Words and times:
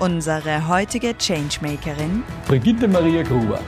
Unsere 0.00 0.66
heutige 0.66 1.14
Changemakerin 1.18 2.22
Brigitte 2.48 2.88
Maria 2.88 3.22
Gruber. 3.22 3.58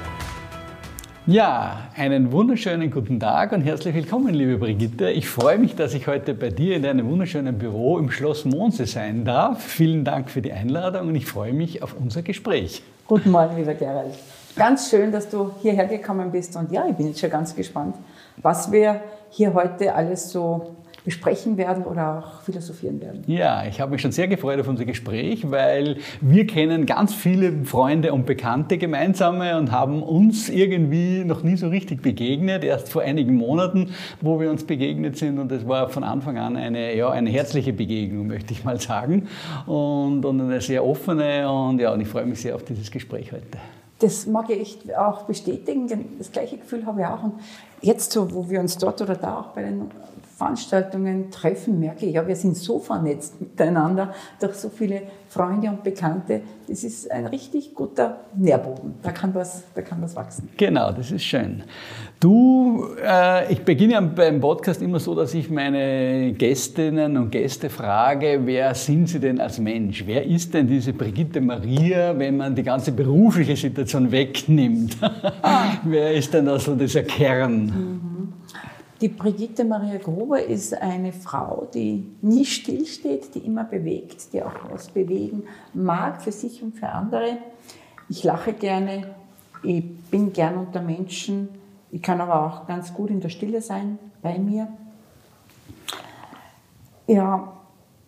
Ja, 1.26 1.90
einen 1.94 2.32
wunderschönen 2.32 2.90
guten 2.90 3.20
Tag 3.20 3.52
und 3.52 3.60
herzlich 3.60 3.94
willkommen, 3.94 4.32
liebe 4.32 4.56
Brigitte. 4.56 5.10
Ich 5.10 5.28
freue 5.28 5.58
mich, 5.58 5.76
dass 5.76 5.92
ich 5.92 6.06
heute 6.06 6.32
bei 6.32 6.48
dir 6.48 6.76
in 6.76 6.84
deinem 6.84 7.06
wunderschönen 7.10 7.58
Büro 7.58 7.98
im 7.98 8.10
Schloss 8.10 8.46
Monse 8.46 8.86
sein 8.86 9.26
darf. 9.26 9.62
Vielen 9.62 10.06
Dank 10.06 10.30
für 10.30 10.40
die 10.40 10.54
Einladung 10.54 11.08
und 11.08 11.16
ich 11.16 11.26
freue 11.26 11.52
mich 11.52 11.82
auf 11.82 11.94
unser 12.00 12.22
Gespräch. 12.22 12.82
Guten 13.06 13.30
Morgen, 13.30 13.54
lieber 13.54 13.74
Gerald. 13.74 14.14
Ganz 14.56 14.88
schön, 14.88 15.12
dass 15.12 15.28
du 15.28 15.50
hierher 15.60 15.84
gekommen 15.84 16.32
bist 16.32 16.56
und 16.56 16.72
ja, 16.72 16.86
ich 16.88 16.96
bin 16.96 17.08
jetzt 17.08 17.20
schon 17.20 17.28
ganz 17.28 17.54
gespannt, 17.54 17.96
was 18.38 18.72
wir 18.72 19.02
hier 19.28 19.52
heute 19.52 19.94
alles 19.94 20.32
so 20.32 20.76
besprechen 21.04 21.56
werden 21.56 21.84
oder 21.84 22.18
auch 22.18 22.42
philosophieren 22.42 23.00
werden. 23.00 23.24
Ja, 23.26 23.64
ich 23.66 23.80
habe 23.80 23.92
mich 23.92 24.00
schon 24.00 24.12
sehr 24.12 24.28
gefreut 24.28 24.60
auf 24.60 24.68
unser 24.68 24.84
Gespräch, 24.84 25.50
weil 25.50 25.96
wir 26.20 26.46
kennen 26.46 26.86
ganz 26.86 27.12
viele 27.12 27.64
Freunde 27.64 28.12
und 28.12 28.24
Bekannte 28.24 28.78
gemeinsame 28.78 29.58
und 29.58 29.72
haben 29.72 30.02
uns 30.02 30.48
irgendwie 30.48 31.24
noch 31.24 31.42
nie 31.42 31.56
so 31.56 31.68
richtig 31.68 32.02
begegnet, 32.02 32.62
erst 32.62 32.88
vor 32.88 33.02
einigen 33.02 33.34
Monaten, 33.34 33.90
wo 34.20 34.38
wir 34.38 34.50
uns 34.50 34.64
begegnet 34.64 35.16
sind 35.16 35.38
und 35.38 35.50
es 35.50 35.66
war 35.66 35.88
von 35.88 36.04
Anfang 36.04 36.38
an 36.38 36.56
eine, 36.56 36.96
ja, 36.96 37.10
eine 37.10 37.30
herzliche 37.30 37.72
Begegnung, 37.72 38.28
möchte 38.28 38.52
ich 38.52 38.64
mal 38.64 38.80
sagen 38.80 39.28
und, 39.66 40.24
und 40.24 40.40
eine 40.40 40.60
sehr 40.60 40.84
offene 40.84 41.50
und 41.50 41.80
ja, 41.80 41.92
und 41.92 42.00
ich 42.00 42.08
freue 42.08 42.26
mich 42.26 42.40
sehr 42.40 42.54
auf 42.54 42.64
dieses 42.64 42.90
Gespräch 42.90 43.32
heute. 43.32 43.58
Das 43.98 44.26
mag 44.26 44.50
ich 44.50 44.60
echt 44.60 44.96
auch 44.96 45.22
bestätigen, 45.22 45.88
das 46.18 46.32
gleiche 46.32 46.56
Gefühl 46.58 46.84
habe 46.86 47.00
ich 47.00 47.06
auch. 47.06 47.22
Und 47.22 47.34
jetzt 47.82 48.10
so, 48.10 48.32
wo 48.32 48.50
wir 48.50 48.58
uns 48.58 48.76
dort 48.76 49.00
oder 49.00 49.14
da 49.14 49.38
auch 49.38 49.46
bei 49.48 49.62
den 49.62 49.90
Veranstaltungen 50.42 51.30
treffen, 51.30 51.78
merke 51.78 52.04
ich, 52.04 52.14
ja, 52.14 52.26
wir 52.26 52.34
sind 52.34 52.56
so 52.56 52.80
vernetzt 52.80 53.40
miteinander 53.40 54.12
durch 54.40 54.54
so 54.54 54.70
viele 54.70 55.02
Freunde 55.28 55.68
und 55.68 55.84
Bekannte. 55.84 56.40
Das 56.68 56.82
ist 56.82 57.10
ein 57.10 57.26
richtig 57.26 57.74
guter 57.76 58.18
Nährboden. 58.34 58.94
Da 59.02 59.12
kann 59.12 59.32
was, 59.34 59.62
da 59.74 59.82
kann 59.82 60.02
was 60.02 60.16
wachsen. 60.16 60.48
Genau, 60.56 60.90
das 60.90 61.12
ist 61.12 61.22
schön. 61.22 61.62
Du, 62.18 62.88
äh, 63.00 63.52
ich 63.52 63.60
beginne 63.62 64.02
beim 64.02 64.40
Podcast 64.40 64.82
immer 64.82 64.98
so, 64.98 65.14
dass 65.14 65.32
ich 65.32 65.48
meine 65.48 66.32
Gästinnen 66.32 67.16
und 67.16 67.30
Gäste 67.30 67.70
frage, 67.70 68.40
wer 68.44 68.74
sind 68.74 69.08
sie 69.08 69.20
denn 69.20 69.40
als 69.40 69.60
Mensch? 69.60 70.04
Wer 70.06 70.26
ist 70.26 70.52
denn 70.52 70.66
diese 70.66 70.92
Brigitte 70.92 71.40
Maria, 71.40 72.18
wenn 72.18 72.36
man 72.36 72.54
die 72.54 72.64
ganze 72.64 72.90
berufliche 72.90 73.56
Situation 73.56 74.10
wegnimmt? 74.10 74.96
Ah. 75.40 75.74
wer 75.84 76.12
ist 76.12 76.34
denn 76.34 76.46
da 76.46 76.58
so 76.58 76.74
dieser 76.74 77.04
Kern? 77.04 77.91
Die 79.02 79.08
Brigitte 79.08 79.64
Maria 79.64 79.98
Gruber 79.98 80.40
ist 80.40 80.80
eine 80.80 81.12
Frau, 81.12 81.66
die 81.74 82.06
nie 82.22 82.44
stillsteht, 82.44 83.34
die 83.34 83.40
immer 83.40 83.64
bewegt, 83.64 84.32
die 84.32 84.40
auch 84.40 84.54
was 84.70 84.90
bewegen 84.90 85.42
mag 85.74 86.22
für 86.22 86.30
sich 86.30 86.62
und 86.62 86.76
für 86.76 86.88
andere. 86.88 87.38
Ich 88.08 88.22
lache 88.22 88.52
gerne, 88.52 89.16
ich 89.64 89.84
bin 90.08 90.32
gern 90.32 90.56
unter 90.56 90.80
Menschen, 90.80 91.48
ich 91.90 92.00
kann 92.00 92.20
aber 92.20 92.46
auch 92.46 92.68
ganz 92.68 92.94
gut 92.94 93.10
in 93.10 93.18
der 93.18 93.28
Stille 93.28 93.60
sein 93.60 93.98
bei 94.22 94.38
mir. 94.38 94.68
Ja, 97.08 97.54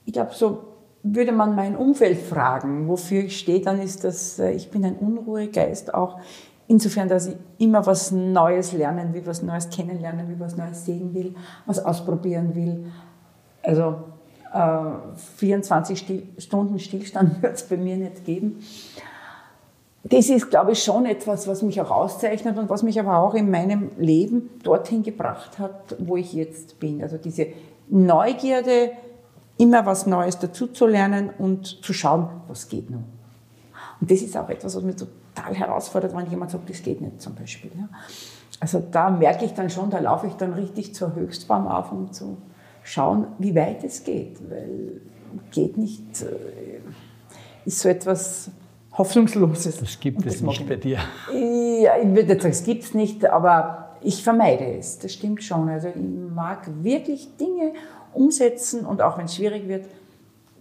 ich 0.05 0.13
glaube, 0.13 0.31
so 0.33 0.63
würde 1.03 1.33
man 1.33 1.57
mein 1.57 1.75
Umfeld 1.75 2.21
fragen, 2.21 2.87
wofür 2.87 3.25
ich 3.25 3.37
stehe, 3.37 3.61
dann 3.61 3.81
ist 3.81 4.05
das, 4.05 4.39
äh, 4.39 4.53
ich 4.53 4.71
bin 4.71 4.85
ein 4.85 4.95
Unruhegeist 4.95 5.93
auch 5.93 6.21
Insofern, 6.67 7.09
dass 7.09 7.27
ich 7.27 7.37
immer 7.59 7.85
was 7.87 8.11
Neues 8.11 8.73
lernen 8.73 9.13
will, 9.13 9.27
was 9.27 9.43
Neues 9.43 9.69
kennenlernen 9.69 10.29
will, 10.29 10.41
was 10.41 10.57
Neues 10.57 10.85
sehen 10.85 11.13
will, 11.13 11.35
was 11.67 11.85
ausprobieren 11.85 12.55
will. 12.55 12.87
Also 13.63 13.97
äh, 14.53 15.17
24 15.37 15.99
Still 15.99 16.23
Stunden 16.39 16.79
Stillstand 16.79 17.43
wird 17.43 17.57
es 17.57 17.65
bei 17.65 17.77
mir 17.77 17.97
nicht 17.97 18.25
geben. 18.25 18.63
Das 20.05 20.29
ist, 20.29 20.51
glaube 20.51 20.73
ich, 20.73 20.83
schon 20.83 21.07
etwas, 21.07 21.49
was 21.49 21.63
mich 21.63 21.81
auch 21.81 21.91
auszeichnet 21.91 22.59
und 22.59 22.69
was 22.69 22.83
mich 22.83 23.01
aber 23.01 23.19
auch 23.19 23.35
in 23.35 23.51
meinem 23.51 23.91
Leben 23.99 24.51
dorthin 24.63 25.03
gebracht 25.03 25.59
hat, 25.59 25.97
wo 25.99 26.17
ich 26.17 26.35
jetzt 26.35 26.79
bin. 26.79 27.03
Also 27.03 27.17
diese 27.17 27.49
Neugierde, 27.89 28.93
immer 29.57 29.87
was 29.87 30.07
Neues 30.07 30.39
dazuzulernen 30.39 31.31
und 31.39 31.83
zu 31.83 31.95
schauen, 31.95 32.29
was 32.49 32.69
geht 32.69 32.91
nun. 32.91 33.05
Und 34.01 34.11
das 34.11 34.21
ist 34.21 34.37
auch 34.37 34.49
etwas, 34.51 34.77
was 34.77 34.83
mir 34.83 34.97
so 34.97 35.07
total 35.35 35.55
herausfordert, 35.55 36.17
wenn 36.17 36.27
jemand 36.31 36.51
sagt, 36.51 36.69
das 36.71 36.83
geht 36.83 37.01
nicht 37.01 37.21
zum 37.21 37.35
Beispiel. 37.35 37.71
Ja. 37.77 37.89
Also 38.61 38.83
da 38.91 39.11
merke 39.11 39.45
ich 39.45 39.55
dann 39.55 39.71
schon, 39.71 39.91
da 39.91 39.99
laufe 39.99 40.27
ich 40.27 40.35
dann 40.35 40.55
richtig 40.55 40.95
zur 40.95 41.15
Höchstbaum 41.15 41.67
auf, 41.67 41.93
um 41.93 42.13
zu 42.13 42.39
schauen, 42.83 43.27
wie 43.39 43.55
weit 43.55 43.85
es 43.85 44.05
geht. 44.05 44.39
Weil 44.49 45.01
geht 45.51 45.77
nicht, 45.77 46.23
äh, 46.23 46.81
ist 47.65 47.81
so 47.81 47.89
etwas 47.89 48.51
Hoffnungsloses. 48.93 49.79
Das 49.79 49.99
gibt 49.99 50.25
es 50.25 50.41
nicht 50.41 50.69
bei 50.69 50.77
dir. 50.77 50.99
Ja, 51.33 51.97
ich 52.01 52.15
würde 52.15 52.37
sagen, 52.37 52.51
es 52.51 52.65
gibt 52.65 52.85
es 52.85 52.95
nicht, 52.95 53.27
aber 53.27 53.97
ich 54.01 54.23
vermeide 54.23 54.65
es. 54.65 54.99
Das 54.99 55.13
stimmt 55.13 55.43
schon. 55.43 55.69
Also 55.69 55.89
ich 55.89 55.97
mag 55.97 56.69
wirklich 56.83 57.37
Dinge 57.37 57.73
umsetzen 58.13 58.87
und 58.87 59.03
auch 59.03 59.19
wenn 59.19 59.25
es 59.25 59.35
schwierig 59.35 59.67
wird, 59.67 59.87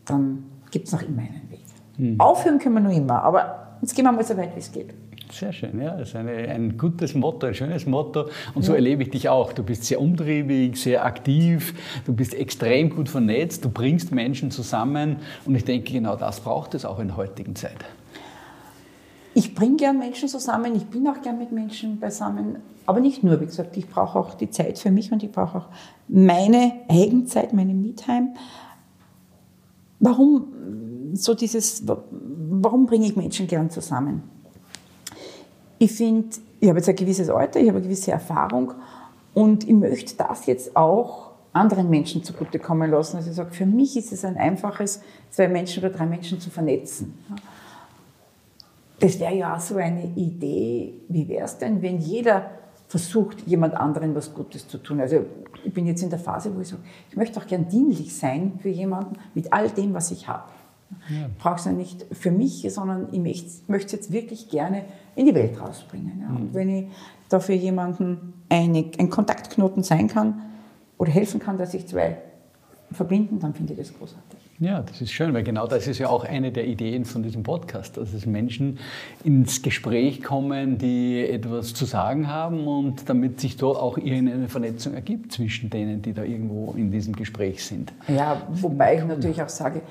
dann 0.06 0.46
gibt 0.72 0.88
es 0.88 0.94
noch 0.94 1.04
immer 1.04 1.22
einen 1.22 1.50
Weg. 1.52 1.64
Mhm. 1.98 2.20
Aufhören 2.20 2.58
können 2.58 2.76
wir 2.76 2.82
noch 2.82 2.96
immer, 2.96 3.22
aber 3.22 3.63
Jetzt 3.84 3.96
gehen 3.96 4.06
wir 4.06 4.14
mal 4.14 4.24
so 4.24 4.38
weit, 4.38 4.56
wie 4.56 4.60
es 4.60 4.72
geht. 4.72 4.94
Sehr 5.30 5.52
schön, 5.52 5.82
ja. 5.82 5.98
Das 5.98 6.08
ist 6.08 6.16
eine, 6.16 6.32
ein 6.32 6.78
gutes 6.78 7.16
Motto, 7.16 7.48
ein 7.48 7.54
schönes 7.54 7.86
Motto. 7.86 8.30
Und 8.56 8.64
so 8.64 8.72
ja. 8.72 8.78
erlebe 8.78 9.04
ich 9.04 9.10
dich 9.10 9.28
auch. 9.28 9.52
Du 9.52 9.62
bist 9.62 9.84
sehr 9.84 10.00
umtriebig, 10.00 10.82
sehr 10.82 11.04
aktiv, 11.04 11.74
du 12.06 12.14
bist 12.14 12.34
extrem 12.34 12.90
gut 12.90 13.10
vernetzt, 13.10 13.66
du 13.66 13.70
bringst 13.70 14.14
Menschen 14.14 14.52
zusammen. 14.52 15.18
Und 15.44 15.56
ich 15.56 15.66
denke, 15.66 15.92
genau 15.92 16.16
das 16.16 16.40
braucht 16.40 16.76
es 16.76 16.86
auch 16.86 16.98
in 17.00 17.08
der 17.08 17.18
heutigen 17.18 17.58
Zeit. 17.58 17.76
Ich 19.34 19.54
bringe 19.54 19.76
gern 19.76 20.00
Menschen 20.00 20.30
zusammen, 20.30 20.78
ich 20.78 20.86
bin 20.86 21.06
auch 21.10 21.22
gern 21.22 21.38
mit 21.38 21.52
Menschen 21.52 22.00
beisammen, 22.00 22.60
aber 22.86 23.02
nicht 23.02 23.22
nur, 23.22 23.42
wie 23.42 23.48
gesagt, 23.48 23.76
ich 23.76 23.90
brauche 23.90 24.18
auch 24.18 24.36
die 24.36 24.50
Zeit 24.50 24.80
für 24.80 24.92
mich 24.92 25.12
und 25.12 25.24
ich 25.24 25.32
brauche 25.32 25.58
auch 25.58 25.68
meine 26.08 26.72
Eigenzeit, 26.88 27.52
meine 27.52 27.74
Me-Time. 27.74 28.34
Warum 30.04 31.14
so 31.14 31.34
dieses, 31.34 31.84
warum 31.88 32.86
bringe 32.86 33.06
ich 33.06 33.16
Menschen 33.16 33.48
gern 33.48 33.70
zusammen? 33.70 34.24
Ich 35.80 35.94
finde, 35.94 36.36
ich 36.60 36.68
habe 36.68 36.80
jetzt 36.80 36.90
ein 36.90 36.96
gewisses 36.98 37.30
Alter, 37.30 37.62
ich 37.62 37.70
habe 37.70 37.78
eine 37.78 37.88
gewisse 37.88 38.12
Erfahrung 38.12 38.74
und 39.34 39.64
ich 39.64 39.74
möchte 39.74 40.16
das 40.18 40.46
jetzt 40.46 40.76
auch 40.76 41.32
anderen 41.54 41.90
Menschen 41.90 42.22
zugutekommen 42.22 42.92
lassen. 42.92 43.16
Also 43.16 43.30
ich 43.30 43.36
sage, 43.38 43.52
für 43.52 43.66
mich 43.66 43.96
ist 43.96 44.12
es 44.12 44.26
ein 44.26 44.36
einfaches, 44.36 45.02
zwei 45.30 45.48
Menschen 45.48 45.84
oder 45.84 45.94
drei 45.94 46.06
Menschen 46.06 46.42
zu 46.42 46.50
vernetzen. 46.50 47.18
Das 49.00 49.20
wäre 49.22 49.36
ja 49.36 49.56
auch 49.56 49.60
so 49.62 49.78
eine 49.78 50.06
Idee, 50.16 50.96
wie 51.08 51.30
wäre 51.30 51.46
es 51.46 51.58
denn, 51.58 51.82
wenn 51.82 52.00
jeder 52.00 52.52
versucht, 52.94 53.48
jemand 53.48 53.74
anderen 53.74 54.14
was 54.14 54.36
Gutes 54.36 54.68
zu 54.68 54.78
tun. 54.78 55.02
Also 55.02 55.26
ich 55.64 55.74
bin 55.74 55.88
jetzt 55.88 56.04
in 56.04 56.12
der 56.12 56.20
Phase, 56.20 56.56
wo 56.56 56.62
ich 56.62 56.68
sage, 56.68 56.84
ich 57.10 57.18
möchte 57.18 57.40
auch 57.40 57.48
gern 57.48 57.68
dienlich 57.68 58.16
sein 58.16 58.60
für 58.62 58.70
jemanden 58.70 59.16
mit 59.34 59.52
all 59.52 59.68
dem, 59.72 59.96
was 59.96 60.12
ich 60.12 60.28
habe. 60.28 60.44
Ja. 61.10 61.26
Ich 61.26 61.38
brauche 61.40 61.56
es 61.56 61.66
ja 61.66 61.72
nicht 61.72 62.06
für 62.12 62.30
mich, 62.30 62.72
sondern 62.72 63.08
ich 63.12 63.20
möchte 63.20 63.88
es 63.88 63.92
jetzt 63.94 64.12
wirklich 64.12 64.48
gerne 64.48 64.86
in 65.16 65.26
die 65.26 65.34
Welt 65.34 65.60
rausbringen. 65.60 66.20
Ja. 66.22 66.36
Und 66.36 66.52
mhm. 66.52 66.54
wenn 66.54 66.70
ich 66.70 66.86
dafür 67.30 67.56
jemanden 67.56 68.36
eine, 68.48 68.86
ein 69.00 69.10
Kontaktknoten 69.10 69.82
sein 69.82 70.08
kann 70.08 70.44
oder 71.00 71.10
helfen 71.10 71.40
kann, 71.40 71.58
dass 71.58 71.72
sich 71.72 71.88
zwei 71.88 72.20
verbinden, 72.92 73.40
dann 73.40 73.56
finde 73.56 73.74
ich 73.74 73.80
das 73.80 73.98
großartig. 73.98 74.43
Ja, 74.60 74.82
das 74.82 75.02
ist 75.02 75.12
schön, 75.12 75.34
weil 75.34 75.44
genau 75.44 75.66
das 75.66 75.88
ist 75.88 75.98
ja 75.98 76.10
auch 76.10 76.24
eine 76.24 76.52
der 76.52 76.66
Ideen 76.68 77.06
von 77.06 77.24
diesem 77.24 77.44
Podcast, 77.44 77.98
dass 77.98 78.14
es 78.14 78.26
Menschen 78.26 78.78
ins 79.24 79.62
Gespräch 79.62 80.22
kommen, 80.24 80.78
die 80.78 81.28
etwas 81.28 81.74
zu 81.74 81.86
sagen 81.86 82.28
haben 82.32 82.68
und 82.68 83.10
damit 83.10 83.40
sich 83.40 83.58
dort 83.58 83.78
auch 83.78 83.98
eine 83.98 84.48
Vernetzung 84.48 84.94
ergibt 84.94 85.32
zwischen 85.32 85.70
denen, 85.70 86.02
die 86.04 86.14
da 86.14 86.24
irgendwo 86.24 86.74
in 86.78 86.92
diesem 86.92 87.16
Gespräch 87.16 87.66
sind. 87.66 87.92
Ja, 88.08 88.44
wobei 88.52 88.98
ich 88.98 89.04
natürlich 89.04 89.42
auch 89.42 89.50
sage, 89.50 89.82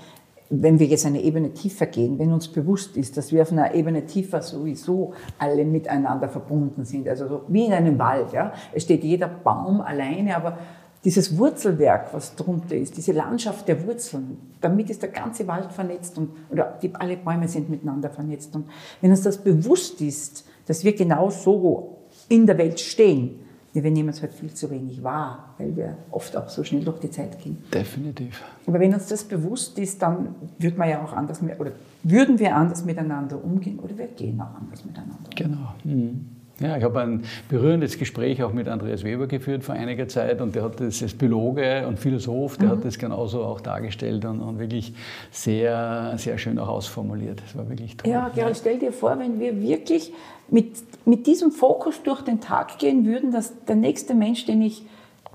wenn 0.48 0.78
wir 0.78 0.86
jetzt 0.86 1.06
eine 1.06 1.22
Ebene 1.22 1.54
tiefer 1.54 1.86
gehen, 1.86 2.18
wenn 2.18 2.30
uns 2.30 2.46
bewusst 2.46 2.96
ist, 2.96 3.16
dass 3.16 3.32
wir 3.32 3.42
auf 3.42 3.50
einer 3.52 3.74
Ebene 3.74 4.04
tiefer 4.04 4.42
sowieso 4.42 5.14
alle 5.38 5.64
miteinander 5.64 6.28
verbunden 6.28 6.84
sind, 6.84 7.08
also 7.08 7.26
so 7.26 7.42
wie 7.48 7.64
in 7.64 7.72
einem 7.72 7.98
Wald, 7.98 8.32
ja, 8.32 8.52
es 8.72 8.82
steht 8.82 9.02
jeder 9.02 9.28
Baum 9.28 9.80
alleine, 9.80 10.36
aber 10.36 10.58
dieses 11.04 11.36
Wurzelwerk, 11.36 12.14
was 12.14 12.36
drunter 12.36 12.76
ist, 12.76 12.96
diese 12.96 13.12
Landschaft 13.12 13.66
der 13.66 13.84
Wurzeln, 13.86 14.38
damit 14.60 14.88
ist 14.88 15.02
der 15.02 15.10
ganze 15.10 15.46
Wald 15.48 15.72
vernetzt 15.72 16.16
und 16.16 16.30
oder 16.50 16.78
die, 16.80 16.94
alle 16.94 17.16
Bäume 17.16 17.48
sind 17.48 17.68
miteinander 17.68 18.08
vernetzt. 18.08 18.54
Und 18.54 18.68
wenn 19.00 19.10
uns 19.10 19.22
das 19.22 19.38
bewusst 19.38 20.00
ist, 20.00 20.44
dass 20.66 20.84
wir 20.84 20.94
genau 20.94 21.30
so 21.30 21.98
in 22.28 22.46
der 22.46 22.56
Welt 22.58 22.78
stehen. 22.78 23.40
Wir 23.74 23.90
nehmen 23.90 24.10
es 24.10 24.20
halt 24.20 24.34
viel 24.34 24.52
zu 24.52 24.70
wenig 24.70 25.02
wahr, 25.02 25.54
weil 25.56 25.74
wir 25.74 25.96
oft 26.10 26.36
auch 26.36 26.48
so 26.50 26.62
schnell 26.62 26.84
durch 26.84 27.00
die 27.00 27.10
Zeit 27.10 27.38
gehen. 27.42 27.56
Definitiv. 27.72 28.42
Aber 28.66 28.78
wenn 28.78 28.92
uns 28.92 29.06
das 29.06 29.24
bewusst 29.24 29.78
ist, 29.78 30.02
dann 30.02 30.34
wird 30.58 30.76
man 30.76 30.90
ja 30.90 31.02
auch 31.02 31.14
anders 31.14 31.40
oder 31.42 31.72
würden 32.02 32.38
wir 32.38 32.54
anders 32.54 32.84
miteinander 32.84 33.42
umgehen 33.42 33.78
oder 33.78 33.96
wir 33.96 34.08
gehen 34.08 34.38
auch 34.42 34.54
anders 34.60 34.84
miteinander 34.84 35.16
um. 35.24 35.34
Genau. 35.34 35.74
Mhm. 35.84 36.26
Ja, 36.60 36.76
ich 36.76 36.84
habe 36.84 37.00
ein 37.00 37.24
berührendes 37.48 37.98
Gespräch 37.98 38.42
auch 38.42 38.52
mit 38.52 38.68
Andreas 38.68 39.04
Weber 39.04 39.26
geführt 39.26 39.64
vor 39.64 39.74
einiger 39.74 40.06
Zeit 40.08 40.40
und 40.40 40.54
der 40.54 40.62
hat 40.62 40.80
das 40.80 41.02
als 41.02 41.14
Biologe 41.14 41.86
und 41.86 41.98
Philosoph, 41.98 42.58
der 42.58 42.68
mhm. 42.68 42.72
hat 42.72 42.84
das 42.84 42.98
genauso 42.98 43.42
auch 43.42 43.60
dargestellt 43.60 44.24
und, 44.24 44.40
und, 44.40 44.58
wirklich 44.58 44.94
sehr, 45.30 46.14
sehr 46.18 46.38
schön 46.38 46.58
auch 46.58 46.68
ausformuliert. 46.68 47.42
Das 47.44 47.56
war 47.56 47.68
wirklich 47.68 47.96
toll. 47.96 48.10
Ja, 48.10 48.28
Gerald, 48.28 48.56
stell 48.56 48.78
dir 48.78 48.92
vor, 48.92 49.18
wenn 49.18 49.40
wir 49.40 49.60
wirklich 49.60 50.12
mit, 50.48 50.76
mit 51.06 51.26
diesem 51.26 51.50
Fokus 51.50 52.02
durch 52.02 52.20
den 52.22 52.40
Tag 52.40 52.78
gehen 52.78 53.06
würden, 53.06 53.32
dass 53.32 53.52
der 53.64 53.76
nächste 53.76 54.14
Mensch, 54.14 54.44
den 54.44 54.62
ich 54.62 54.84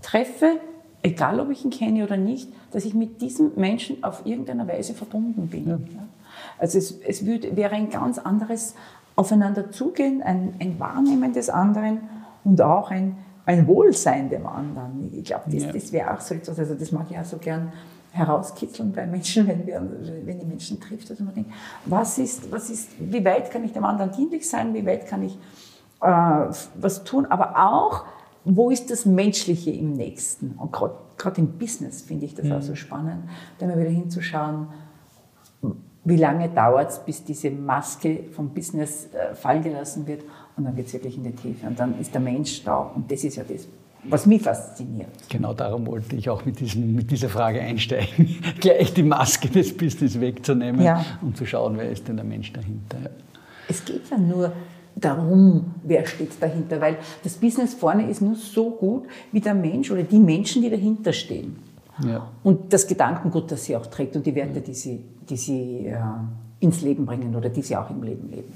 treffe, 0.02 0.60
egal 1.02 1.40
ob 1.40 1.50
ich 1.50 1.66
ihn 1.66 1.72
kenne 1.72 2.04
oder 2.04 2.18
nicht, 2.18 2.48
dass 2.72 2.86
ich 2.86 2.94
mit 2.94 3.22
diesem 3.22 3.52
Menschen 3.56 4.04
auf 4.04 4.26
irgendeiner 4.26 4.68
Weise 4.68 4.94
verbunden 4.94 5.48
bin. 5.48 5.68
Ja. 5.68 5.80
Also 6.60 6.78
es, 6.78 7.00
es 7.02 7.26
würde, 7.26 7.56
wäre 7.56 7.76
ein 7.76 7.90
ganz 7.90 8.20
anderes 8.20 8.76
aufeinander 9.18 9.72
zugehen, 9.72 10.22
ein, 10.22 10.54
ein 10.60 10.80
Wahrnehmen 10.80 11.34
des 11.34 11.50
anderen 11.50 12.00
und 12.46 12.62
auch 12.62 12.92
ein, 12.92 13.18
ein 13.46 13.68
Wohlsein 13.68 14.30
dem 14.30 14.46
anderen. 14.46 15.12
Ich 15.14 15.26
glaube, 15.26 15.46
das, 15.48 15.64
ja. 15.64 15.72
das 15.74 15.92
wäre 15.92 16.14
auch 16.14 16.22
so 16.22 16.36
etwas, 16.36 16.58
also 16.58 16.76
das 16.76 16.92
mag 16.94 17.08
ich 17.10 17.18
auch 17.18 17.26
so 17.26 17.38
gern 17.38 17.74
herauskitzeln 18.12 18.94
bei 18.94 19.06
Menschen, 19.06 19.48
wenn, 19.48 19.66
wir, 19.66 19.82
wenn 20.24 20.40
die 20.40 20.46
Menschen 20.46 20.80
trifft, 20.80 21.10
dass 21.10 21.20
man 21.20 21.34
denkt, 21.34 21.52
was 21.86 22.18
ist, 22.20 22.52
was 22.52 22.70
ist, 22.70 22.92
wie 23.00 23.24
weit 23.26 23.52
kann 23.52 23.66
ich 23.66 23.74
dem 23.74 23.84
anderen 23.84 24.12
dienlich 24.12 24.48
sein, 24.48 24.74
wie 24.74 24.86
weit 24.86 25.08
kann 25.08 25.24
ich 25.24 25.38
äh, 26.02 26.08
was 26.08 27.04
tun, 27.04 27.26
aber 27.26 27.58
auch, 27.58 28.06
wo 28.46 28.70
ist 28.70 28.92
das 28.92 29.06
Menschliche 29.06 29.72
im 29.72 29.94
Nächsten? 29.94 30.52
Und 30.58 30.72
gerade 30.72 31.42
im 31.42 31.58
Business 31.58 32.04
finde 32.04 32.26
ich 32.26 32.36
das 32.36 32.46
mhm. 32.46 32.52
auch 32.54 32.62
so 32.62 32.76
spannend, 32.76 33.24
da 33.58 33.66
mal 33.66 33.80
wieder 33.80 33.90
hinzuschauen, 33.90 34.68
wie 36.08 36.16
lange 36.16 36.48
dauert 36.48 36.90
es, 36.90 37.00
bis 37.00 37.24
diese 37.26 37.52
Maske 37.52 38.20
vom 38.32 38.50
Business 38.50 39.10
äh, 39.14 39.36
fallen 39.36 39.62
gelassen 39.62 40.08
wird 40.08 40.24
und 40.56 40.64
dann 40.64 40.74
geht 40.74 40.88
es 40.88 40.94
wirklich 40.94 41.18
in 41.18 41.24
die 41.26 41.34
Tiefe 41.34 41.68
und 41.68 41.78
dann 41.78 42.00
ist 42.00 42.14
der 42.14 42.22
Mensch 42.22 42.64
da 42.64 42.78
und 42.78 43.12
das 43.12 43.26
ist 43.26 43.36
ja 43.36 43.44
das, 43.44 43.68
was 44.04 44.26
mich 44.26 44.42
fasziniert. 44.42 45.10
Genau 45.28 45.54
darum 45.54 45.86
wollte 45.86 46.16
ich 46.16 46.30
auch 46.30 46.46
mit, 46.46 46.62
diesem, 46.62 46.96
mit 46.96 47.12
dieser 47.12 47.28
Frage 47.28 47.60
einsteigen, 47.60 48.42
gleich 48.62 48.94
die 48.94 49.04
Maske 49.04 49.50
des 49.50 49.76
Business 49.76 50.18
wegzunehmen 50.22 50.82
ja. 50.82 51.06
und 51.22 51.36
zu 51.36 51.46
schauen, 51.46 51.78
wer 51.78 51.92
ist 51.92 52.08
denn 52.08 52.16
der 52.16 52.26
Mensch 52.26 52.54
dahinter. 52.54 53.10
Es 53.68 53.84
geht 53.84 54.10
ja 54.10 54.18
nur 54.18 54.54
darum, 54.96 55.76
wer 55.84 56.06
steht 56.06 56.42
dahinter, 56.42 56.80
weil 56.80 56.96
das 57.22 57.34
Business 57.34 57.74
vorne 57.74 58.10
ist 58.10 58.22
nur 58.22 58.36
so 58.36 58.70
gut 58.70 59.08
wie 59.34 59.42
der 59.42 59.54
Mensch 59.54 59.92
oder 59.92 60.04
die 60.04 60.20
Menschen, 60.20 60.62
die 60.62 60.70
dahinter 60.70 61.12
stehen. 61.12 61.67
Ja. 62.06 62.28
Und 62.44 62.74
das 62.74 62.88
Gedankengut, 62.88 63.52
das 63.52 63.66
sie 63.66 63.76
auch 63.76 63.86
trägt 63.88 64.16
und 64.16 64.26
die 64.26 64.36
Werte, 64.36 64.62
die 64.62 64.74
sie, 64.74 65.04
die 65.30 65.38
sie 65.38 65.88
äh, 65.88 65.98
ins 66.60 66.82
Leben 66.82 67.06
bringen 67.06 67.36
oder 67.36 67.50
die 67.50 67.62
sie 67.62 67.76
auch 67.76 67.90
im 67.92 68.02
Leben 68.02 68.30
leben. 68.30 68.52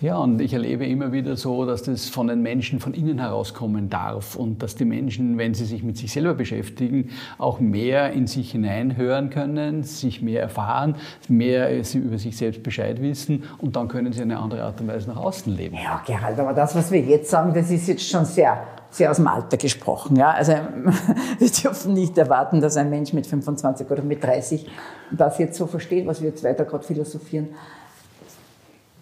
Ja, 0.00 0.16
und 0.18 0.40
ich 0.40 0.52
erlebe 0.52 0.86
immer 0.86 1.12
wieder 1.12 1.36
so, 1.36 1.64
dass 1.64 1.84
das 1.84 2.08
von 2.08 2.26
den 2.26 2.42
Menschen 2.42 2.80
von 2.80 2.94
innen 2.94 3.20
herauskommen 3.20 3.88
darf 3.88 4.34
und 4.34 4.62
dass 4.62 4.74
die 4.74 4.84
Menschen, 4.84 5.38
wenn 5.38 5.54
sie 5.54 5.64
sich 5.64 5.84
mit 5.84 5.96
sich 5.96 6.12
selber 6.12 6.34
beschäftigen, 6.34 7.10
auch 7.38 7.60
mehr 7.60 8.12
in 8.12 8.26
sich 8.26 8.50
hineinhören 8.50 9.30
können, 9.30 9.84
sich 9.84 10.20
mehr 10.20 10.42
erfahren, 10.42 10.96
mehr 11.28 11.84
sie 11.84 11.98
über 11.98 12.18
sich 12.18 12.36
selbst 12.36 12.64
Bescheid 12.64 13.00
wissen 13.00 13.44
und 13.58 13.76
dann 13.76 13.86
können 13.86 14.12
sie 14.12 14.22
eine 14.22 14.38
andere 14.38 14.64
Art 14.64 14.80
und 14.80 14.88
Weise 14.88 15.08
nach 15.08 15.18
außen 15.18 15.54
leben. 15.54 15.76
Ja, 15.76 16.02
Gerald, 16.04 16.38
aber 16.38 16.54
das, 16.54 16.74
was 16.74 16.90
wir 16.90 17.00
jetzt 17.00 17.30
sagen, 17.30 17.54
das 17.54 17.70
ist 17.70 17.86
jetzt 17.86 18.08
schon 18.08 18.24
sehr 18.24 18.66
sehr 18.94 19.10
aus 19.10 19.16
dem 19.16 19.26
Alter 19.26 19.56
gesprochen. 19.56 20.16
Ja? 20.16 20.30
Also 20.30 20.52
wir 21.38 21.50
dürfen 21.50 21.94
nicht 21.94 22.16
erwarten, 22.16 22.60
dass 22.60 22.76
ein 22.76 22.90
Mensch 22.90 23.12
mit 23.12 23.26
25 23.26 23.90
oder 23.90 24.02
mit 24.02 24.22
30 24.22 24.70
das 25.10 25.38
jetzt 25.38 25.58
so 25.58 25.66
versteht, 25.66 26.06
was 26.06 26.22
wir 26.22 26.30
jetzt 26.30 26.44
weiter 26.44 26.64
gerade 26.64 26.84
philosophieren. 26.84 27.48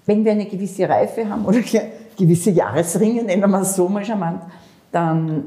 Wenn 0.07 0.25
wir 0.25 0.33
eine 0.33 0.47
gewisse 0.47 0.89
Reife 0.89 1.29
haben 1.29 1.45
oder 1.45 1.61
gewisse 2.19 2.51
Jahresringe, 2.51 3.23
nennen 3.23 3.51
wir 3.51 3.61
es 3.61 3.77
so 3.77 3.89
mal 3.89 4.05
charmant, 4.05 4.43
dann 4.91 5.45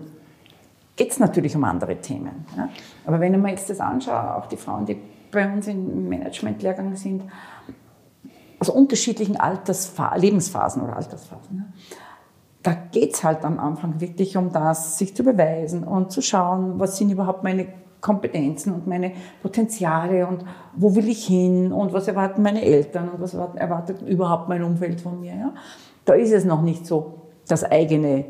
geht 0.96 1.12
es 1.12 1.20
natürlich 1.20 1.56
um 1.56 1.64
andere 1.64 1.96
Themen. 1.98 2.46
Ja? 2.56 2.70
Aber 3.06 3.20
wenn 3.20 3.34
ich 3.34 3.40
mir 3.40 3.50
jetzt 3.50 3.70
das 3.70 3.80
anschaue, 3.80 4.36
auch 4.36 4.46
die 4.46 4.58
Frauen, 4.58 4.86
die 4.86 4.98
bei 5.32 5.52
uns 5.52 5.68
im 5.68 6.08
Managementlehrgang 6.08 6.96
sind, 6.96 7.24
aus 8.60 8.70
unterschiedlichen 8.70 9.38
Altersphasen, 9.38 10.22
Lebensphasen 10.22 10.84
oder 10.84 10.96
Altersphasen, 10.96 11.58
ja? 11.58 12.05
Da 12.66 12.74
geht 12.74 13.14
es 13.14 13.24
halt 13.24 13.46
am 13.46 13.60
Anfang 13.60 14.02
wirklich 14.02 14.36
um 14.38 14.52
das, 14.52 14.98
sich 14.98 15.16
zu 15.16 15.24
beweisen 15.24 15.84
und 15.84 16.12
zu 16.12 16.24
schauen, 16.24 16.80
was 16.80 16.98
sind 16.98 17.12
überhaupt 17.12 17.44
meine 17.44 17.68
Kompetenzen 18.02 18.74
und 18.74 18.88
meine 18.88 19.12
Potenziale 19.44 20.26
und 20.26 20.44
wo 20.76 20.96
will 20.96 21.08
ich 21.08 21.28
hin 21.28 21.72
und 21.72 21.94
was 21.94 22.08
erwarten 22.08 22.42
meine 22.42 22.64
Eltern 22.64 23.10
und 23.10 23.22
was 23.22 23.36
erwartet 23.36 24.02
überhaupt 24.02 24.50
mein 24.50 24.64
Umfeld 24.64 25.00
von 25.00 25.20
mir. 25.22 25.36
Ja? 25.36 25.54
Da 26.06 26.14
ist 26.16 26.32
es 26.32 26.44
noch 26.44 26.64
nicht 26.64 26.88
so 26.88 27.22
das 27.48 27.64
eigene, 27.64 28.26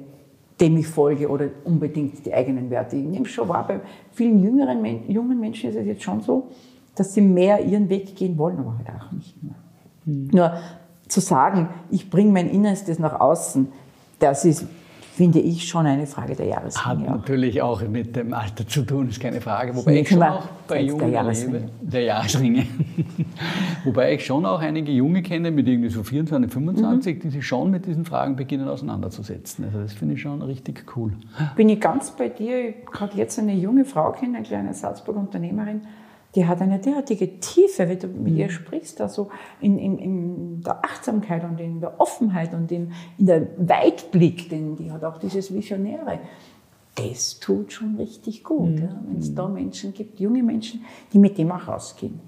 dem 0.59 0.75
ich 0.75 0.87
folge 0.87 1.29
oder 1.29 1.47
unbedingt 1.63 2.25
die 2.25 2.33
eigenen 2.33 2.69
Werte. 2.69 2.97
Ich 2.97 3.05
nehme 3.05 3.25
schon 3.27 3.47
wahr, 3.47 3.65
bei 3.65 3.79
vielen 4.11 4.43
jüngeren 4.43 5.09
jungen 5.09 5.39
Menschen 5.39 5.69
ist 5.69 5.77
es 5.77 5.85
jetzt 5.85 6.03
schon 6.03 6.19
so, 6.19 6.47
dass 6.93 7.13
sie 7.13 7.21
mehr 7.21 7.63
ihren 7.63 7.87
Weg 7.87 8.17
gehen 8.17 8.37
wollen, 8.37 8.59
aber 8.59 8.77
halt 8.77 8.89
auch 8.89 9.11
nicht 9.13 9.41
mehr. 9.41 9.55
Mhm. 10.03 10.29
Nur 10.33 10.53
zu 11.07 11.21
sagen, 11.21 11.69
ich 11.89 12.09
bringe 12.09 12.33
mein 12.33 12.49
Innerstes 12.49 12.99
nach 12.99 13.17
außen, 13.19 13.71
das 14.25 14.43
ist, 14.43 14.65
finde 15.13 15.39
ich, 15.39 15.67
schon 15.67 15.85
eine 15.85 16.07
Frage 16.07 16.35
der 16.35 16.47
Jahresringe. 16.47 16.85
Hat 16.85 16.99
natürlich 16.99 17.61
auch 17.61 17.81
mit 17.87 18.15
dem 18.15 18.33
Alter 18.33 18.67
zu 18.67 18.81
tun, 18.81 19.07
ist 19.09 19.19
keine 19.19 19.39
Frage. 19.39 19.75
Wobei 19.75 20.01
ich 20.01 20.09
schon 20.09 20.23
auch 20.23 20.47
bei 20.67 20.81
Jungen 20.81 20.99
der 20.99 21.09
Jahresringe. 21.09 21.57
Lebe, 21.59 21.69
der 21.81 22.01
Jahresringe. 22.01 22.65
Wobei 23.85 24.15
ich 24.15 24.25
schon 24.25 24.45
auch 24.45 24.59
einige 24.59 24.91
Junge 24.91 25.21
kenne, 25.21 25.51
mit 25.51 25.67
irgendwie 25.67 25.89
so 25.89 26.03
24, 26.03 26.51
25, 26.51 27.15
mhm. 27.15 27.19
die 27.19 27.29
sich 27.29 27.45
schon 27.45 27.69
mit 27.69 27.85
diesen 27.85 28.03
Fragen 28.03 28.35
beginnen 28.35 28.67
auseinanderzusetzen. 28.67 29.65
Also 29.65 29.79
das 29.79 29.93
finde 29.93 30.15
ich 30.15 30.21
schon 30.21 30.41
richtig 30.41 30.85
cool. 30.97 31.13
Bin 31.55 31.69
ich 31.69 31.79
ganz 31.79 32.11
bei 32.11 32.29
dir. 32.29 32.69
Ich 32.69 32.75
habe 32.99 33.15
jetzt 33.15 33.37
eine 33.37 33.53
junge 33.53 33.85
Frau 33.85 34.11
kennen, 34.11 34.35
eine 34.35 34.43
kleine 34.43 34.73
Salzburg-Unternehmerin, 34.73 35.81
die 36.35 36.45
hat 36.45 36.61
eine 36.61 36.79
derartige 36.79 37.39
Tiefe, 37.39 37.87
wenn 37.87 37.99
du 37.99 38.07
mit 38.07 38.33
mhm. 38.33 38.39
ihr 38.39 38.49
sprichst, 38.49 38.99
also 39.01 39.29
in, 39.61 39.77
in, 39.79 39.97
in, 39.97 40.61
der 40.61 40.83
Achtsamkeit 40.83 41.43
und 41.43 41.59
in 41.59 41.79
der 41.79 41.99
Offenheit 41.99 42.53
und 42.53 42.71
in, 42.71 42.91
in 43.17 43.25
der 43.25 43.47
Weitblick, 43.57 44.49
denn 44.49 44.75
die 44.75 44.91
hat 44.91 45.03
auch 45.03 45.17
dieses 45.17 45.53
Visionäre. 45.53 46.19
Das 46.95 47.39
tut 47.39 47.73
schon 47.73 47.95
richtig 47.95 48.43
gut, 48.43 48.71
mhm. 48.71 48.77
ja, 48.77 49.01
wenn 49.07 49.19
es 49.19 49.33
da 49.33 49.47
Menschen 49.47 49.93
gibt, 49.93 50.19
junge 50.19 50.43
Menschen, 50.43 50.83
die 51.13 51.19
mit 51.19 51.37
dem 51.37 51.51
auch 51.51 51.67
rausgehen. 51.67 52.19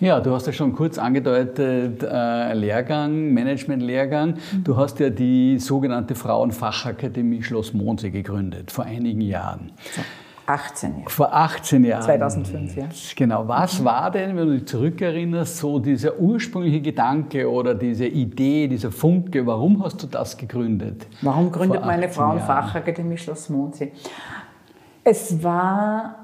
Ja, 0.00 0.18
du 0.18 0.30
hast 0.32 0.46
ja 0.46 0.52
schon 0.54 0.72
kurz 0.72 0.96
angedeutet, 0.96 2.02
äh, 2.02 2.54
Lehrgang, 2.54 3.34
Management-Lehrgang. 3.34 4.30
Mhm. 4.30 4.64
Du 4.64 4.74
hast 4.78 4.98
ja 4.98 5.10
die 5.10 5.58
sogenannte 5.58 6.14
Frauenfachakademie 6.14 7.42
Schloss 7.42 7.74
Mondsee 7.74 8.08
gegründet, 8.08 8.70
vor 8.70 8.84
einigen 8.84 9.20
Jahren. 9.20 9.72
So. 9.94 10.00
18 10.46 10.90
Jahren. 10.98 11.08
Vor 11.08 11.32
18 11.32 11.84
Jahren. 11.84 12.02
2005, 12.02 12.76
ja. 12.76 12.88
Genau. 13.16 13.46
Was 13.46 13.84
war 13.84 14.10
denn, 14.10 14.36
wenn 14.36 14.46
du 14.46 14.52
dich 14.54 14.66
zurückerinnerst, 14.66 15.58
so 15.58 15.78
dieser 15.78 16.18
ursprüngliche 16.18 16.80
Gedanke 16.80 17.50
oder 17.50 17.74
diese 17.74 18.06
Idee, 18.06 18.68
dieser 18.68 18.90
Funke? 18.90 19.46
Warum 19.46 19.82
hast 19.84 20.02
du 20.02 20.06
das 20.06 20.36
gegründet? 20.36 21.06
Warum 21.22 21.52
gründet 21.52 21.84
meine 21.84 22.08
Frauenfachakademie 22.08 23.16
Schloss 23.16 23.48
Mondsee? 23.48 23.92
Es 25.04 25.42
war 25.42 26.16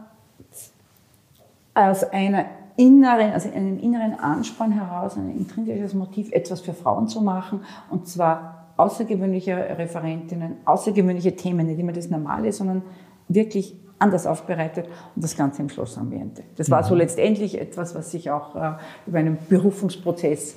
aus 1.75 2.05
einer 2.05 2.47
inneren, 2.77 3.33
also 3.33 3.51
einem 3.51 3.79
inneren 3.79 4.19
Ansporn 4.19 4.73
heraus, 4.73 5.17
ein 5.17 5.31
intrinsisches 5.31 5.95
Motiv, 5.95 6.31
etwas 6.33 6.61
für 6.61 6.73
Frauen 6.73 7.09
zu 7.09 7.21
machen, 7.21 7.61
und 7.91 8.07
zwar 8.07 8.67
außergewöhnliche 8.77 9.57
Referentinnen, 9.57 10.57
außergewöhnliche 10.65 11.35
Themen, 11.35 11.67
nicht 11.67 11.79
immer 11.79 11.93
das 11.93 12.11
Normale, 12.11 12.53
sondern 12.53 12.83
wirklich 13.29 13.75
anders 13.99 14.27
aufbereitet 14.27 14.87
und 15.15 15.25
das 15.25 15.37
Ganze 15.37 15.63
im 15.63 15.69
Schlossambiente. 15.69 16.43
Das 16.57 16.71
war 16.71 16.83
so 16.85 16.95
mhm. 16.95 17.01
letztendlich 17.01 17.61
etwas, 17.61 17.95
was 17.95 18.11
sich 18.11 18.31
auch 18.31 18.55
äh, 18.57 18.73
über 19.07 19.19
einen 19.19 19.39
Berufungsprozess 19.49 20.57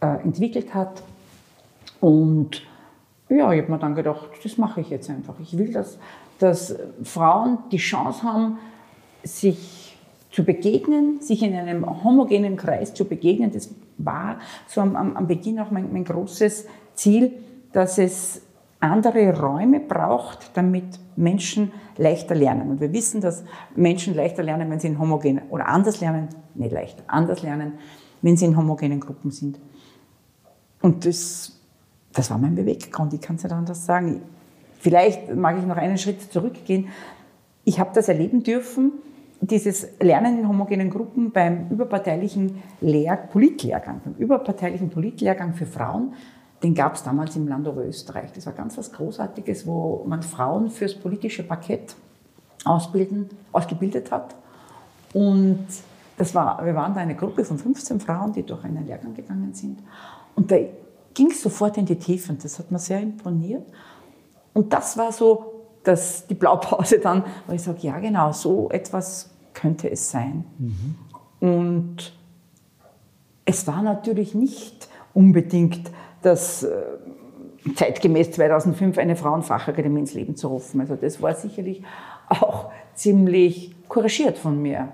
äh, 0.00 0.06
entwickelt 0.22 0.74
hat. 0.74 1.02
Und 2.00 2.62
ja, 3.28 3.52
ich 3.52 3.62
habe 3.62 3.72
mir 3.72 3.78
dann 3.78 3.94
gedacht, 3.94 4.30
das 4.42 4.58
mache 4.58 4.80
ich 4.80 4.90
jetzt 4.90 5.08
einfach. 5.08 5.34
Ich 5.40 5.56
will, 5.56 5.72
dass, 5.72 5.98
dass 6.38 6.74
Frauen 7.02 7.58
die 7.70 7.76
Chance 7.76 8.22
haben, 8.24 8.58
sich 9.22 9.96
zu 10.32 10.44
begegnen, 10.44 11.20
sich 11.20 11.42
in 11.42 11.54
einem 11.54 12.04
homogenen 12.04 12.56
Kreis 12.56 12.94
zu 12.94 13.04
begegnen. 13.04 13.52
Das 13.52 13.70
war 13.98 14.38
so 14.66 14.80
am, 14.80 14.96
am 14.96 15.26
Beginn 15.26 15.60
auch 15.60 15.70
mein, 15.70 15.92
mein 15.92 16.04
großes 16.04 16.66
Ziel, 16.94 17.32
dass 17.72 17.98
es 17.98 18.42
andere 18.80 19.38
Räume 19.38 19.80
braucht, 19.80 20.50
damit 20.54 20.98
Menschen 21.16 21.72
leichter 21.96 22.34
lernen. 22.34 22.70
Und 22.70 22.80
wir 22.80 22.92
wissen, 22.92 23.20
dass 23.20 23.44
Menschen 23.76 24.14
leichter 24.14 24.42
lernen, 24.42 24.70
wenn 24.70 24.80
sie 24.80 24.88
in 24.88 24.98
homogenen, 24.98 25.48
oder 25.50 25.68
anders 25.68 26.00
lernen, 26.00 26.28
nicht 26.54 26.72
leichter, 26.72 27.02
anders 27.06 27.42
lernen, 27.42 27.74
wenn 28.22 28.36
sie 28.36 28.46
in 28.46 28.56
homogenen 28.56 29.00
Gruppen 29.00 29.30
sind. 29.30 29.60
Und 30.80 31.04
das 31.04 31.60
das 32.12 32.30
war 32.30 32.38
mein 32.38 32.54
Beweggrund, 32.54 33.14
ich 33.14 33.20
kann 33.20 33.36
es 33.36 33.44
nicht 33.44 33.52
anders 33.52 33.86
sagen. 33.86 34.22
Vielleicht 34.78 35.34
mag 35.34 35.58
ich 35.58 35.64
noch 35.64 35.76
einen 35.76 35.98
Schritt 35.98 36.32
zurückgehen. 36.32 36.88
Ich 37.64 37.78
habe 37.78 37.90
das 37.94 38.08
erleben 38.08 38.42
dürfen, 38.42 38.92
dieses 39.40 39.88
Lernen 40.00 40.40
in 40.40 40.48
homogenen 40.48 40.90
Gruppen 40.90 41.30
beim 41.30 41.68
überparteilichen 41.70 42.62
Lehr 42.80 43.16
Politlehrgang, 43.16 44.00
beim 44.04 44.14
überparteilichen 44.14 44.90
Politlehrgang 44.90 45.54
für 45.54 45.66
Frauen, 45.66 46.14
den 46.62 46.74
gab 46.74 46.94
es 46.94 47.02
damals 47.02 47.36
im 47.36 47.48
Land 47.48 47.66
Oberösterreich. 47.66 48.32
Das 48.32 48.46
war 48.46 48.52
ganz 48.52 48.76
was 48.76 48.92
Großartiges, 48.92 49.66
wo 49.66 50.04
man 50.06 50.22
Frauen 50.22 50.70
fürs 50.70 50.94
politische 50.94 51.42
Parkett 51.42 51.94
ausbilden, 52.64 53.30
ausgebildet 53.52 54.10
hat. 54.10 54.34
Und 55.12 55.66
das 56.18 56.34
war, 56.34 56.64
wir 56.64 56.74
waren 56.74 56.94
da 56.94 57.00
eine 57.00 57.16
Gruppe 57.16 57.44
von 57.44 57.58
15 57.58 58.00
Frauen, 58.00 58.32
die 58.32 58.42
durch 58.42 58.62
einen 58.64 58.86
Lehrgang 58.86 59.14
gegangen 59.14 59.54
sind. 59.54 59.78
Und 60.34 60.50
da 60.50 60.56
ging 61.14 61.30
es 61.30 61.42
sofort 61.42 61.78
in 61.78 61.86
die 61.86 61.96
Tiefe 61.96 62.32
und 62.32 62.44
das 62.44 62.58
hat 62.58 62.70
mir 62.70 62.78
sehr 62.78 63.00
imponiert. 63.00 63.66
Und 64.52 64.72
das 64.72 64.98
war 64.98 65.12
so 65.12 65.60
dass 65.84 66.26
die 66.26 66.34
Blaupause 66.34 66.98
dann, 66.98 67.24
wo 67.46 67.54
ich 67.54 67.62
sage, 67.62 67.78
ja 67.82 67.98
genau, 67.98 68.32
so 68.32 68.70
etwas 68.70 69.30
könnte 69.54 69.90
es 69.90 70.10
sein. 70.10 70.44
Mhm. 70.58 70.94
Und 71.40 72.12
es 73.44 73.66
war 73.66 73.82
natürlich 73.82 74.34
nicht 74.34 74.88
unbedingt 75.14 75.90
das 76.22 76.62
äh, 76.62 76.82
zeitgemäß 77.74 78.32
2005 78.32 78.98
eine 78.98 79.16
Frauenfachakademie 79.16 80.00
ins 80.00 80.14
Leben 80.14 80.36
zu 80.36 80.48
rufen. 80.48 80.80
Also 80.80 80.96
das 80.96 81.20
war 81.20 81.34
sicherlich 81.34 81.82
auch 82.28 82.70
ziemlich 82.94 83.74
couragiert 83.88 84.38
von 84.38 84.60
mir. 84.60 84.88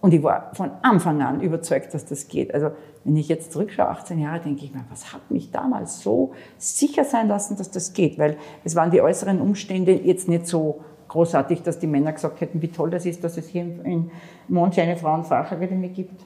Und 0.00 0.14
ich 0.14 0.22
war 0.22 0.54
von 0.54 0.70
Anfang 0.82 1.20
an 1.22 1.40
überzeugt, 1.40 1.92
dass 1.92 2.06
das 2.06 2.28
geht. 2.28 2.54
Also 2.54 2.70
wenn 3.04 3.16
ich 3.16 3.28
jetzt 3.28 3.52
zurückschaue, 3.52 3.88
18 3.88 4.20
Jahre, 4.20 4.40
denke 4.40 4.64
ich 4.64 4.72
mir, 4.72 4.84
was 4.90 5.12
hat 5.12 5.30
mich 5.30 5.50
damals 5.50 6.00
so 6.00 6.32
sicher 6.56 7.04
sein 7.04 7.26
lassen, 7.26 7.56
dass 7.56 7.70
das 7.70 7.92
geht? 7.94 8.18
Weil 8.18 8.36
es 8.64 8.76
waren 8.76 8.90
die 8.90 9.00
äußeren 9.00 9.40
Umstände 9.40 9.92
jetzt 9.92 10.28
nicht 10.28 10.46
so 10.46 10.82
großartig, 11.08 11.62
dass 11.62 11.78
die 11.78 11.86
Männer 11.86 12.12
gesagt 12.12 12.40
hätten, 12.40 12.62
wie 12.62 12.68
toll 12.68 12.90
das 12.90 13.06
ist, 13.06 13.24
dass 13.24 13.36
es 13.38 13.48
hier 13.48 13.62
in 13.62 14.10
Monti 14.46 14.80
eine 14.80 14.96
Frauenfachakademie 14.96 15.88
gibt, 15.88 16.22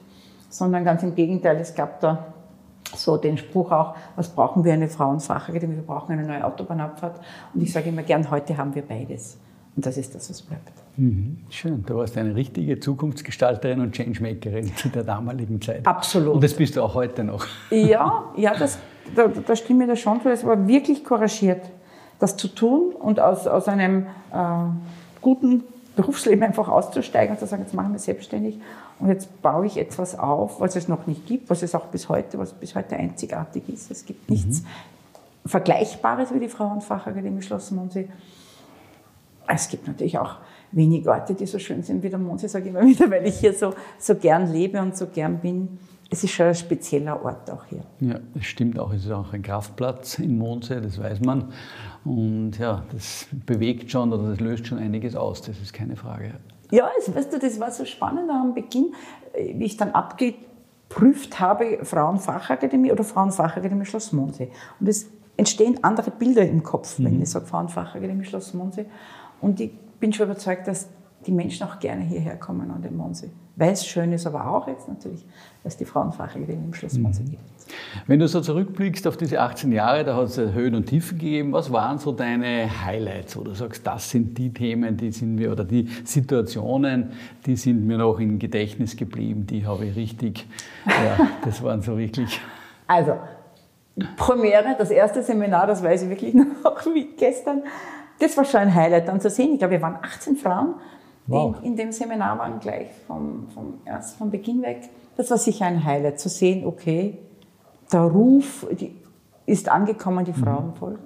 sondern 0.49 0.85
ganz 0.85 1.01
im 1.01 1.15
Gegenteil, 1.15 1.57
es 1.57 1.73
gab 1.73 1.99
da 1.99 2.33
so 2.95 3.17
den 3.17 3.37
Spruch 3.37 3.71
auch, 3.71 3.95
was 4.15 4.29
brauchen 4.29 4.63
wir 4.63 4.73
eine 4.73 4.87
Frauenfachakademie? 4.87 5.75
Wir 5.75 5.83
brauchen 5.83 6.11
eine 6.11 6.25
neue 6.25 6.45
Autobahnabfahrt. 6.45 7.19
Und 7.53 7.61
ich 7.61 7.71
sage 7.71 7.89
immer 7.89 8.03
gern, 8.03 8.29
heute 8.29 8.57
haben 8.57 8.73
wir 8.75 8.83
beides. 8.83 9.37
Und 9.75 9.85
das 9.85 9.97
ist 9.97 10.13
das, 10.13 10.29
was 10.29 10.41
bleibt. 10.41 10.71
Mhm. 10.97 11.37
Schön, 11.49 11.83
du 11.85 11.95
warst 11.95 12.17
eine 12.17 12.35
richtige 12.35 12.79
Zukunftsgestalterin 12.79 13.81
und 13.81 13.95
Changemakerin 13.95 14.75
zu 14.75 14.89
der 14.89 15.03
damaligen 15.03 15.59
Zeit. 15.61 15.87
Absolut. 15.87 16.35
Und 16.35 16.43
das 16.43 16.53
bist 16.53 16.75
du 16.75 16.83
auch 16.83 16.93
heute 16.93 17.23
noch. 17.23 17.45
Ja, 17.71 18.25
ja 18.37 18.53
das, 18.55 18.77
da, 19.15 19.27
da 19.27 19.55
stimme 19.55 19.85
ich 19.85 19.89
da 19.89 19.95
schon 19.95 20.21
zu. 20.21 20.29
Es 20.29 20.45
war 20.45 20.67
wirklich 20.67 21.03
couragiert, 21.03 21.61
das 22.19 22.37
zu 22.37 22.47
tun 22.47 22.93
und 22.93 23.19
aus, 23.19 23.47
aus 23.47 23.67
einem 23.67 24.05
äh, 24.31 24.37
guten 25.21 25.63
Berufsleben 25.95 26.43
einfach 26.43 26.67
auszusteigen 26.67 27.35
und 27.35 27.39
zu 27.39 27.45
sagen, 27.45 27.63
jetzt 27.63 27.73
machen 27.73 27.91
wir 27.91 27.99
selbstständig 27.99 28.59
und 28.99 29.09
jetzt 29.09 29.41
baue 29.41 29.65
ich 29.65 29.77
etwas 29.77 30.17
auf, 30.17 30.59
was 30.59 30.75
es 30.75 30.87
noch 30.87 31.05
nicht 31.07 31.27
gibt, 31.27 31.49
was 31.49 31.61
es 31.61 31.75
auch 31.75 31.85
bis 31.87 32.09
heute, 32.09 32.39
was 32.39 32.53
bis 32.53 32.75
heute 32.75 32.95
einzigartig 32.95 33.69
ist. 33.69 33.91
Es 33.91 34.05
gibt 34.05 34.29
nichts 34.29 34.61
mhm. 34.61 34.67
Vergleichbares 35.45 36.33
wie 36.33 36.39
die 36.39 36.47
Frauenfachakademie 36.47 37.41
Schloss 37.41 37.71
Mondsee. 37.71 38.07
Es 39.47 39.67
gibt 39.67 39.87
natürlich 39.87 40.17
auch 40.17 40.37
wenig 40.71 41.07
Orte, 41.07 41.33
die 41.33 41.45
so 41.45 41.59
schön 41.59 41.83
sind 41.83 42.01
wie 42.01 42.09
der 42.09 42.19
Mondsee, 42.19 42.47
sage 42.47 42.69
ich 42.69 42.75
immer 42.75 42.85
wieder, 42.85 43.11
weil 43.11 43.25
ich 43.27 43.39
hier 43.39 43.53
so, 43.53 43.73
so 43.99 44.15
gern 44.15 44.51
lebe 44.51 44.81
und 44.81 44.97
so 44.97 45.07
gern 45.07 45.39
bin. 45.39 45.77
Es 46.09 46.23
ist 46.23 46.31
schon 46.31 46.47
ein 46.47 46.55
spezieller 46.55 47.23
Ort 47.23 47.49
auch 47.49 47.65
hier. 47.65 47.83
Ja, 47.99 48.19
das 48.33 48.45
stimmt 48.45 48.79
auch. 48.79 48.93
Es 48.93 49.05
ist 49.05 49.11
auch 49.11 49.33
ein 49.33 49.41
Kraftplatz 49.41 50.19
in 50.19 50.37
Mondsee, 50.37 50.79
das 50.79 51.01
weiß 51.01 51.21
man. 51.21 51.51
Und 52.05 52.57
ja, 52.59 52.83
das 52.91 53.27
bewegt 53.45 53.89
schon 53.91 54.11
oder 54.11 54.29
das 54.29 54.39
löst 54.39 54.67
schon 54.67 54.77
einiges 54.77 55.15
aus, 55.15 55.41
das 55.41 55.59
ist 55.61 55.73
keine 55.73 55.95
Frage. 55.95 56.33
Ja, 56.71 56.89
es, 56.99 57.13
weißt 57.13 57.33
du, 57.33 57.39
das 57.39 57.59
war 57.59 57.71
so 57.71 57.85
spannend 57.85 58.29
am 58.29 58.53
Beginn, 58.53 58.93
wie 59.35 59.65
ich 59.65 59.77
dann 59.77 59.91
abgeprüft 59.91 61.39
habe, 61.39 61.79
Frauenfachakademie 61.83 62.91
oder 62.91 63.03
Frauenfachakademie 63.03 63.85
Schloss 63.85 64.11
Mondsee. 64.11 64.49
Und 64.79 64.89
es 64.89 65.07
entstehen 65.37 65.83
andere 65.83 66.11
Bilder 66.11 66.47
im 66.47 66.63
Kopf, 66.63 66.95
wenn 66.97 67.17
mhm. 67.17 67.23
ich 67.23 67.29
sage 67.29 67.45
Frauenfachakademie 67.45 68.25
Schloss 68.25 68.53
Mondsee. 68.53 68.85
Und 69.39 69.59
ich 69.59 69.71
bin 69.99 70.11
schon 70.13 70.25
überzeugt, 70.25 70.67
dass 70.67 70.89
die 71.25 71.31
Menschen 71.31 71.67
auch 71.67 71.79
gerne 71.79 72.03
hierher 72.03 72.37
kommen 72.37 72.69
an 72.71 72.81
den 72.81 72.97
Mondsee. 72.97 73.29
Weil 73.55 73.73
es 73.73 73.85
schön 73.85 74.11
ist, 74.13 74.25
aber 74.25 74.47
auch 74.47 74.67
jetzt 74.67 74.87
natürlich, 74.87 75.23
dass 75.63 75.77
die 75.77 75.85
Frauenfachakademie 75.85 76.65
im 76.65 76.73
Schloss 76.73 76.97
Mondsee 76.97 77.23
mhm. 77.23 77.31
gibt. 77.31 77.43
Wenn 78.07 78.19
du 78.19 78.27
so 78.27 78.41
zurückblickst 78.41 79.07
auf 79.07 79.17
diese 79.17 79.39
18 79.39 79.71
Jahre, 79.71 80.03
da 80.03 80.15
hat 80.15 80.25
es 80.25 80.37
Höhen 80.37 80.75
und 80.75 80.85
Tiefen 80.85 81.17
gegeben. 81.17 81.53
Was 81.53 81.71
waren 81.71 81.99
so 81.99 82.11
deine 82.11 82.67
Highlights, 82.83 83.37
wo 83.37 83.43
du 83.43 83.53
sagst, 83.53 83.85
das 83.85 84.09
sind 84.09 84.37
die 84.37 84.53
Themen, 84.53 84.97
die 84.97 85.11
sind 85.11 85.35
mir, 85.35 85.51
oder 85.51 85.63
die 85.63 85.87
Situationen, 86.03 87.11
die 87.45 87.55
sind 87.55 87.85
mir 87.85 87.97
noch 87.97 88.19
im 88.19 88.39
Gedächtnis 88.39 88.97
geblieben, 88.97 89.45
die 89.47 89.65
habe 89.65 89.85
ich 89.85 89.95
richtig, 89.95 90.47
ja, 90.85 91.27
das 91.43 91.61
waren 91.63 91.81
so 91.81 91.97
wirklich. 91.97 92.39
Also, 92.85 93.17
Premiere, 94.17 94.75
das 94.77 94.91
erste 94.91 95.23
Seminar, 95.23 95.67
das 95.67 95.81
weiß 95.81 96.03
ich 96.03 96.09
wirklich 96.09 96.33
noch 96.33 96.85
wie 96.93 97.15
gestern, 97.15 97.63
das 98.19 98.35
war 98.35 98.43
schon 98.43 98.59
ein 98.59 98.75
Highlight 98.75 99.07
dann 99.07 99.21
zu 99.21 99.29
sehen. 99.29 99.53
Ich 99.53 99.59
glaube, 99.59 99.71
wir 99.71 99.81
waren 99.81 99.97
18 100.01 100.35
Frauen, 100.35 100.75
wow. 101.27 101.55
in, 101.61 101.71
in, 101.71 101.75
dem 101.75 101.91
Seminar 101.91 102.37
waren, 102.39 102.59
gleich 102.59 102.87
vom, 103.07 103.47
vom, 103.53 103.79
erst 103.85 104.17
vom 104.17 104.31
Beginn 104.31 104.61
weg. 104.61 104.89
Das 105.17 105.29
war 105.29 105.37
sicher 105.37 105.65
ein 105.65 105.83
Highlight, 105.83 106.19
zu 106.19 106.29
sehen, 106.29 106.65
okay, 106.65 107.19
der 107.91 108.01
Ruf 108.01 108.65
die, 108.71 108.95
ist 109.45 109.69
angekommen, 109.69 110.25
die 110.25 110.31
mhm. 110.31 110.43
Frauen 110.43 110.67
mhm. 110.67 110.75
folgen. 110.75 111.03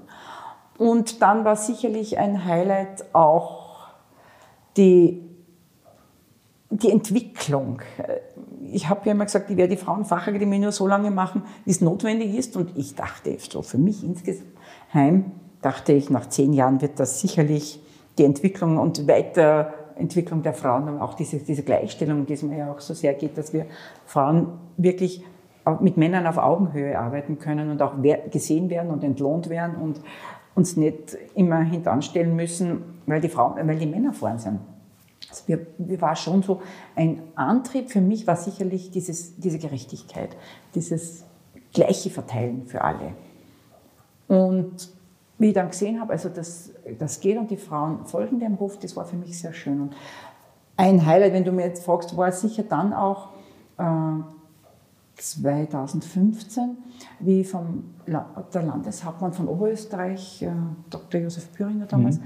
Und 0.78 1.22
dann 1.22 1.44
war 1.44 1.56
sicherlich 1.56 2.18
ein 2.18 2.46
Highlight 2.46 3.14
auch 3.14 3.88
die, 4.78 5.28
die 6.70 6.92
Entwicklung. 6.92 7.82
Ich 8.72 8.88
habe 8.90 9.02
ja 9.06 9.14
immer 9.14 9.26
gesagt, 9.26 9.50
ich 9.50 9.58
werde 9.58 9.76
die 9.76 9.82
Frauenfachakademie 9.82 10.60
nur 10.60 10.72
so 10.72 10.88
lange 10.88 11.10
machen, 11.10 11.44
wie 11.66 11.72
es 11.72 11.82
notwendig 11.82 12.36
ist. 12.36 12.56
Und 12.56 12.78
ich 12.78 12.96
dachte, 12.96 13.36
so 13.40 13.64
für 13.64 13.80
mich 13.80 14.04
insgeheim, 14.04 15.32
dachte 15.62 15.94
ich, 15.94 16.10
nach 16.10 16.30
zehn 16.30 16.54
Jahren 16.54 16.82
wird 16.82 17.00
das 17.00 17.22
sicherlich 17.22 17.82
die 18.20 18.26
Entwicklung 18.26 18.78
und 18.78 19.08
Weiterentwicklung 19.98 20.44
der 20.44 20.54
Frauen 20.54 20.88
und 20.88 21.02
auch 21.02 21.14
diese, 21.14 21.40
diese 21.40 21.64
Gleichstellung, 21.64 22.26
die 22.26 22.34
es 22.34 22.44
mir 22.44 22.58
ja 22.58 22.72
auch 22.72 22.80
so 22.80 22.94
sehr 22.94 23.14
geht, 23.14 23.38
dass 23.38 23.54
wir 23.54 23.66
Frauen 24.06 24.48
wirklich 24.78 25.24
mit 25.82 25.98
Männern 25.98 26.26
auf 26.28 26.38
Augenhöhe 26.38 26.98
arbeiten 26.98 27.40
können 27.40 27.70
und 27.72 27.82
auch 27.82 27.96
gesehen 28.32 28.70
werden 28.70 28.90
und 28.90 29.04
entlohnt 29.04 29.50
werden 29.50 29.76
und 29.76 30.00
uns 30.56 30.78
nicht 30.78 31.18
immer 31.36 31.60
hintanstellen 31.60 32.36
müssen, 32.36 33.02
weil 33.06 33.20
die, 33.20 33.28
Frauen, 33.28 33.56
weil 33.68 33.78
die 33.78 33.86
Männer 33.86 34.14
vorn 34.14 34.40
sind. 34.40 34.60
Also 35.30 35.44
wir, 35.48 35.68
wir 35.78 36.00
war 36.00 36.16
schon 36.16 36.42
so 36.42 36.62
ein 36.96 37.22
Antrieb 37.36 37.92
für 37.92 38.00
mich 38.00 38.26
war 38.28 38.38
sicherlich 38.38 38.92
dieses, 38.92 39.36
diese 39.38 39.60
Gerechtigkeit, 39.60 40.30
dieses 40.74 41.26
gleiche 41.74 42.10
Verteilen 42.10 42.66
für 42.66 42.82
alle. 42.82 43.14
Und 44.30 44.90
wie 45.38 45.50
ich 45.50 45.54
dann 45.54 45.70
gesehen 45.70 46.00
habe, 46.00 46.14
also 46.14 46.30
das, 46.30 46.72
das 46.98 47.20
geht 47.20 47.38
und 47.38 47.52
die 47.52 47.58
Frauen 47.58 48.06
folgen 48.06 48.40
dem 48.40 48.56
Ruf, 48.56 48.80
das 48.80 48.96
war 48.96 49.06
für 49.06 49.16
mich 49.16 49.40
sehr 49.40 49.54
schön. 49.54 49.82
Und 49.82 49.96
ein 50.78 51.06
Highlight, 51.06 51.34
wenn 51.34 51.44
du 51.44 51.52
mir 51.52 51.66
jetzt 51.66 51.84
fragst, 51.84 52.16
war 52.18 52.32
sicher 52.32 52.64
dann 52.64 52.94
auch 52.94 53.30
äh, 53.78 53.84
2015, 55.16 56.78
wie 57.20 57.44
vom 57.44 57.84
der 58.06 58.64
Landeshauptmann 58.64 59.34
von 59.34 59.48
Oberösterreich, 59.48 60.44
äh, 60.44 60.52
Dr. 60.90 61.22
Josef 61.22 61.52
Püringer 61.54 61.86
damals, 61.86 62.20
mhm. 62.20 62.24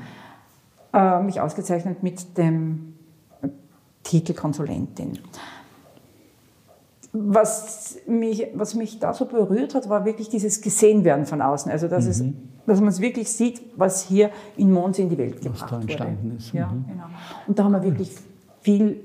äh, 0.93 1.21
mich 1.21 1.39
ausgezeichnet 1.41 2.03
mit 2.03 2.37
dem 2.37 2.93
Titel 4.03 4.33
Konsulentin. 4.33 5.19
Was 7.13 7.97
mich, 8.07 8.47
was 8.53 8.73
mich 8.75 8.99
da 8.99 9.13
so 9.13 9.25
berührt 9.25 9.75
hat, 9.75 9.89
war 9.89 10.05
wirklich 10.05 10.29
dieses 10.29 10.61
Gesehenwerden 10.61 11.25
von 11.25 11.41
außen. 11.41 11.69
Also, 11.71 11.87
dass, 11.87 12.05
mhm. 12.05 12.11
es, 12.11 12.23
dass 12.65 12.79
man 12.79 12.89
es 12.89 13.01
wirklich 13.01 13.29
sieht, 13.29 13.61
was 13.75 14.03
hier 14.03 14.31
in 14.55 14.71
Mons 14.71 14.97
in 14.97 15.09
die 15.09 15.17
Welt 15.17 15.41
gebracht 15.41 15.63
was 15.63 15.69
da 15.69 15.81
entstanden 15.81 16.23
wurde. 16.23 16.37
Ist. 16.37 16.53
Ja, 16.53 16.67
mhm. 16.67 16.85
genau. 16.87 17.03
Und 17.47 17.59
da 17.59 17.65
haben 17.65 17.73
wir 17.73 17.83
wirklich 17.83 18.15
viel 18.61 19.01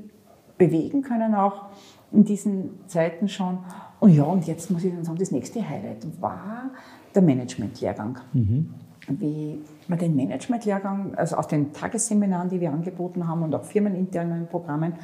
bewegen 0.56 1.02
können, 1.02 1.34
auch 1.34 1.66
in 2.12 2.24
diesen 2.24 2.70
Zeiten 2.86 3.28
schon. 3.28 3.58
Und 4.00 4.14
ja, 4.14 4.24
und 4.24 4.46
jetzt 4.46 4.70
muss 4.70 4.84
ich 4.84 4.94
dann 4.94 5.04
sagen, 5.04 5.18
das 5.18 5.30
nächste 5.30 5.66
Highlight 5.66 6.06
war 6.20 6.70
der 7.14 7.22
Managementlehrgang. 7.22 8.18
Mhm. 8.32 8.74
Wie 9.08 9.60
man 9.88 9.98
den 9.98 10.16
Managementlehrgang, 10.16 11.14
also 11.14 11.36
aus 11.36 11.48
den 11.48 11.72
Tagesseminaren, 11.72 12.48
die 12.48 12.60
wir 12.60 12.70
angeboten 12.72 13.26
haben 13.26 13.42
und 13.42 13.54
auch 13.54 13.64
firmeninternen 13.64 14.48
Programmen, 14.48 14.94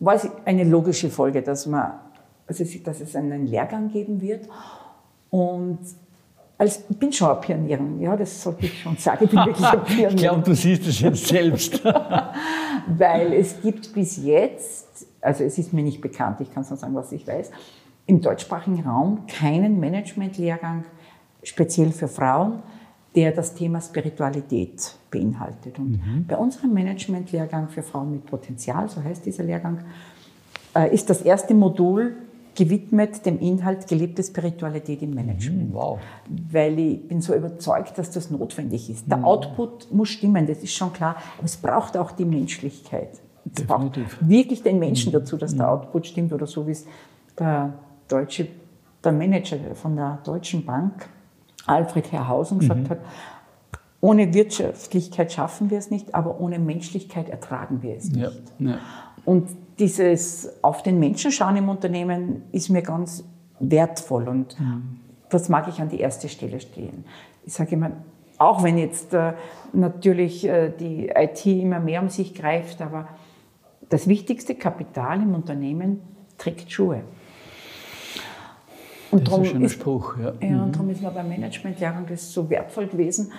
war 0.00 0.14
es 0.14 0.28
eine 0.44 0.64
logische 0.64 1.08
Folge, 1.08 1.42
dass 1.42 1.66
man 1.66 1.92
also 2.46 2.64
dass 2.84 3.00
es 3.00 3.16
einen 3.16 3.46
Lehrgang 3.46 3.88
geben 3.90 4.20
wird. 4.20 4.48
Und 5.30 5.78
als, 6.56 6.84
ich 6.88 6.96
bin 6.96 7.12
schon 7.12 7.30
eine 7.30 7.40
Pionierin, 7.40 8.00
ja, 8.00 8.16
das 8.16 8.42
sollte 8.42 8.66
ich 8.66 8.80
schon 8.80 8.96
sagen. 8.96 9.24
Ich 9.24 9.30
bin 9.30 9.38
wirklich 9.40 9.66
eine 9.66 9.80
Pionierin. 9.84 10.16
ich 10.16 10.22
glaube, 10.22 10.42
du 10.42 10.54
siehst 10.54 10.86
es 10.86 11.00
jetzt 11.00 11.26
selbst. 11.26 11.84
Weil 12.86 13.32
es 13.32 13.60
gibt 13.60 13.92
bis 13.92 14.22
jetzt, 14.24 15.06
also 15.20 15.42
es 15.44 15.58
ist 15.58 15.72
mir 15.72 15.82
nicht 15.82 16.00
bekannt, 16.00 16.40
ich 16.40 16.52
kann 16.52 16.62
es 16.62 16.70
nur 16.70 16.76
sagen, 16.76 16.94
was 16.94 17.12
ich 17.12 17.26
weiß, 17.26 17.50
im 18.06 18.20
deutschsprachigen 18.20 18.84
Raum 18.84 19.26
keinen 19.26 19.80
Managementlehrgang 19.80 20.84
speziell 21.42 21.90
für 21.90 22.08
Frauen, 22.08 22.62
der 23.14 23.32
das 23.32 23.54
Thema 23.54 23.80
Spiritualität 23.80 24.96
beinhaltet. 25.10 25.78
Und 25.78 25.92
mhm. 25.92 26.26
bei 26.26 26.36
unserem 26.36 26.72
Management-Lehrgang 26.74 27.68
für 27.68 27.82
Frauen 27.82 28.12
mit 28.12 28.26
Potenzial, 28.26 28.88
so 28.88 29.02
heißt 29.02 29.24
dieser 29.24 29.44
Lehrgang, 29.44 29.84
äh, 30.74 30.92
ist 30.92 31.08
das 31.10 31.22
erste 31.22 31.54
Modul 31.54 32.16
gewidmet 32.54 33.26
dem 33.26 33.38
Inhalt 33.40 33.88
gelebte 33.88 34.22
Spiritualität 34.22 35.02
im 35.02 35.14
Management. 35.14 35.70
Mhm, 35.70 35.74
wow. 35.74 35.98
Weil 36.50 36.78
ich 36.78 37.08
bin 37.08 37.20
so 37.20 37.34
überzeugt, 37.34 37.98
dass 37.98 38.10
das 38.10 38.30
notwendig 38.30 38.90
ist. 38.90 39.10
Der 39.10 39.18
mhm. 39.18 39.24
Output 39.24 39.92
muss 39.92 40.10
stimmen, 40.10 40.46
das 40.46 40.62
ist 40.62 40.74
schon 40.74 40.92
klar, 40.92 41.16
aber 41.36 41.44
es 41.44 41.56
braucht 41.56 41.96
auch 41.96 42.12
die 42.12 42.24
Menschlichkeit. 42.24 43.20
Es 43.46 43.66
Definitiv. 43.66 44.18
braucht 44.18 44.28
wirklich 44.28 44.62
den 44.62 44.78
Menschen 44.78 45.10
mhm. 45.12 45.18
dazu, 45.18 45.36
dass 45.36 45.56
der 45.56 45.70
Output 45.70 46.06
stimmt 46.06 46.32
oder 46.32 46.46
so 46.46 46.66
wie 46.66 46.72
es 46.72 46.86
der 47.38 47.74
deutsche, 48.08 48.48
der 49.02 49.12
Manager 49.12 49.58
von 49.74 49.96
der 49.96 50.18
Deutschen 50.24 50.64
Bank, 50.64 51.08
Alfred 51.66 52.12
Herrhausen, 52.12 52.60
gesagt 52.60 52.84
mhm. 52.84 52.88
hat, 52.88 52.98
ohne 54.00 54.34
Wirtschaftlichkeit 54.34 55.32
schaffen 55.32 55.70
wir 55.70 55.78
es 55.78 55.90
nicht, 55.90 56.14
aber 56.14 56.38
ohne 56.38 56.58
Menschlichkeit 56.58 57.30
ertragen 57.30 57.82
wir 57.82 57.96
es 57.96 58.10
nicht. 58.10 58.42
Ja, 58.58 58.72
ja. 58.72 58.78
Und 59.24 59.48
dieses 59.78 60.62
auf 60.62 60.82
den 60.82 60.98
Menschen 60.98 61.32
schauen 61.32 61.56
im 61.56 61.68
Unternehmen 61.68 62.42
ist 62.52 62.68
mir 62.68 62.82
ganz 62.82 63.24
wertvoll 63.60 64.28
und 64.28 64.58
mhm. 64.60 65.00
das 65.30 65.48
mag 65.48 65.68
ich 65.68 65.80
an 65.80 65.88
die 65.88 66.00
erste 66.00 66.28
Stelle 66.28 66.60
stehen. 66.60 67.04
Ich 67.44 67.54
sage 67.54 67.74
immer, 67.74 67.92
auch 68.38 68.62
wenn 68.62 68.78
jetzt 68.78 69.14
äh, 69.14 69.34
natürlich 69.72 70.46
äh, 70.46 70.70
die 70.70 71.08
IT 71.08 71.46
immer 71.46 71.80
mehr 71.80 72.02
um 72.02 72.08
sich 72.08 72.34
greift, 72.34 72.82
aber 72.82 73.08
das 73.88 74.08
wichtigste 74.08 74.54
Kapital 74.54 75.22
im 75.22 75.34
Unternehmen 75.34 76.00
trägt 76.38 76.72
Schuhe. 76.72 77.02
Und 79.10 79.28
das 79.28 79.34
ist 79.34 79.38
ein 79.38 79.44
schöner 79.44 79.68
Spruch. 79.68 80.16
Ja, 80.18 80.32
ja 80.40 80.62
und 80.62 80.68
mhm. 80.68 80.72
darum 80.72 80.90
ist 80.90 81.02
mir 81.02 81.10
beim 81.10 81.28
Managementlehrgang 81.28 82.06
das 82.08 82.32
so 82.32 82.50
wertvoll 82.50 82.88
gewesen, 82.88 83.32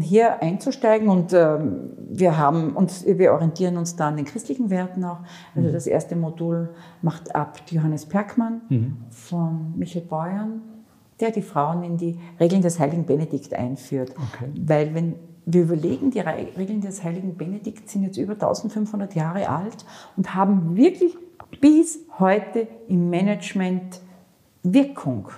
hier 0.00 0.42
einzusteigen 0.42 1.08
und 1.08 1.32
ähm, 1.32 1.90
wir 2.08 2.36
haben 2.36 2.74
uns, 2.76 3.06
wir 3.06 3.32
orientieren 3.32 3.76
uns 3.76 3.94
da 3.94 4.08
an 4.08 4.16
den 4.16 4.24
christlichen 4.24 4.70
Werten 4.70 5.04
auch. 5.04 5.20
Also 5.54 5.68
mhm. 5.68 5.72
das 5.72 5.86
erste 5.86 6.16
Modul 6.16 6.70
macht 7.00 7.34
ab 7.34 7.60
Johannes 7.70 8.06
Perkmann 8.06 8.62
mhm. 8.68 8.96
von 9.10 9.74
Michael 9.76 10.04
Beuern, 10.04 10.62
der 11.20 11.30
die 11.30 11.42
Frauen 11.42 11.84
in 11.84 11.96
die 11.96 12.18
Regeln 12.40 12.62
des 12.62 12.80
heiligen 12.80 13.06
Benedikt 13.06 13.54
einführt. 13.54 14.10
Okay. 14.16 14.50
Weil 14.56 14.94
wenn 14.94 15.14
wir 15.46 15.62
überlegen, 15.62 16.10
die 16.10 16.20
Regeln 16.20 16.80
des 16.80 17.02
heiligen 17.04 17.36
Benedikt 17.36 17.88
sind 17.88 18.02
jetzt 18.02 18.18
über 18.18 18.34
1500 18.34 19.14
Jahre 19.14 19.48
alt 19.48 19.84
und 20.16 20.34
haben 20.34 20.76
wirklich 20.76 21.16
bis 21.60 22.00
heute 22.18 22.66
im 22.88 23.08
Management 23.08 24.00
Wirkung. 24.62 25.28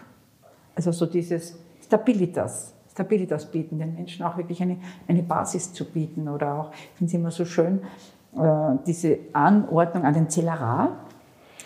Also 0.75 0.93
so 0.93 1.07
dieses 1.07 1.57
Stabilitas. 1.85 2.75
Stabilitas 3.01 3.51
bieten, 3.51 3.79
den 3.79 3.95
Menschen 3.95 4.25
auch 4.27 4.37
wirklich 4.37 4.61
eine, 4.61 4.77
eine 5.09 5.23
Basis 5.23 5.73
zu 5.73 5.85
bieten. 5.87 6.29
Oder 6.29 6.55
auch, 6.55 6.73
ich 6.73 6.99
finde 6.99 7.11
es 7.11 7.15
immer 7.15 7.31
so 7.31 7.45
schön, 7.45 7.81
äh, 8.37 8.77
diese 8.87 9.19
Anordnung 9.33 10.05
an 10.05 10.15
den 10.15 10.29
Zellerar. 10.29 10.99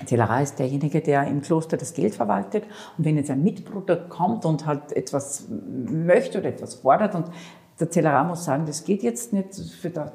Zellerar 0.05 0.43
ist 0.43 0.59
derjenige, 0.59 1.01
der 1.01 1.27
im 1.27 1.41
Kloster 1.41 1.77
das 1.77 1.93
Geld 1.95 2.15
verwaltet. 2.15 2.65
Und 2.97 3.05
wenn 3.05 3.17
jetzt 3.17 3.31
ein 3.31 3.43
Mitbruder 3.43 3.97
kommt 3.97 4.45
und 4.45 4.67
halt 4.67 4.93
etwas 4.93 5.49
möchte 5.49 6.39
oder 6.39 6.49
etwas 6.49 6.75
fordert 6.75 7.15
und 7.15 7.27
der 7.81 7.91
Zellerar 7.91 8.25
muss 8.25 8.45
sagen, 8.45 8.67
das 8.67 8.85
geht 8.85 9.03
jetzt 9.03 9.33
nicht, 9.33 9.49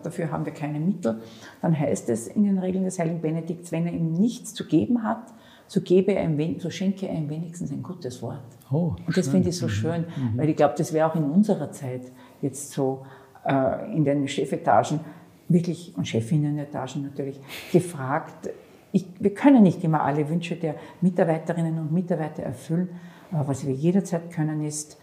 dafür 0.04 0.32
haben 0.32 0.46
wir 0.46 0.54
keine 0.54 0.80
Mittel, 0.80 1.22
dann 1.62 1.78
heißt 1.78 2.08
es 2.10 2.28
in 2.28 2.46
den 2.46 2.58
Regeln 2.58 2.86
des 2.86 3.00
Heiligen 3.00 3.20
Benedikts, 3.20 3.74
wenn 3.74 3.86
er 3.86 3.92
ihm 3.92 4.14
nichts 4.14 4.54
zu 4.54 4.66
geben 4.66 5.04
hat, 5.04 5.24
so, 5.68 5.82
gebe 5.82 6.14
er 6.14 6.24
ihm, 6.24 6.60
so 6.60 6.70
schenke 6.70 7.08
er 7.08 7.16
ihm 7.16 7.30
wenigstens 7.30 7.72
ein 7.72 7.84
gutes 7.84 8.22
Wort. 8.22 8.40
Oh, 8.72 8.96
und 9.06 9.18
das 9.18 9.28
finde 9.28 9.50
ich 9.50 9.58
so 9.58 9.68
schön, 9.68 10.02
mhm. 10.02 10.38
weil 10.38 10.50
ich 10.50 10.56
glaube, 10.56 10.76
das 10.78 10.94
wäre 10.94 11.10
auch 11.10 11.16
in 11.16 11.24
unserer 11.24 11.72
Zeit 11.72 12.12
jetzt 12.42 12.72
so 12.72 13.06
äh, 13.46 13.96
in 13.96 14.06
den 14.06 14.28
Chefetagen 14.28 15.00
wirklich 15.48 15.94
und 15.98 16.08
Chefinnenetagen 16.08 17.04
natürlich 17.04 17.40
gefragt. 17.72 18.50
Ich, 18.92 19.06
wir 19.20 19.34
können 19.34 19.64
nicht 19.64 19.84
immer 19.84 20.04
alle 20.04 20.30
Wünsche 20.30 20.56
der 20.56 20.76
Mitarbeiterinnen 21.02 21.80
und 21.80 21.92
Mitarbeiter 21.92 22.44
erfüllen, 22.44 22.90
aber 23.32 23.48
was 23.48 23.66
wir 23.66 23.74
jederzeit 23.74 24.32
können, 24.32 24.64
ist 24.64 24.98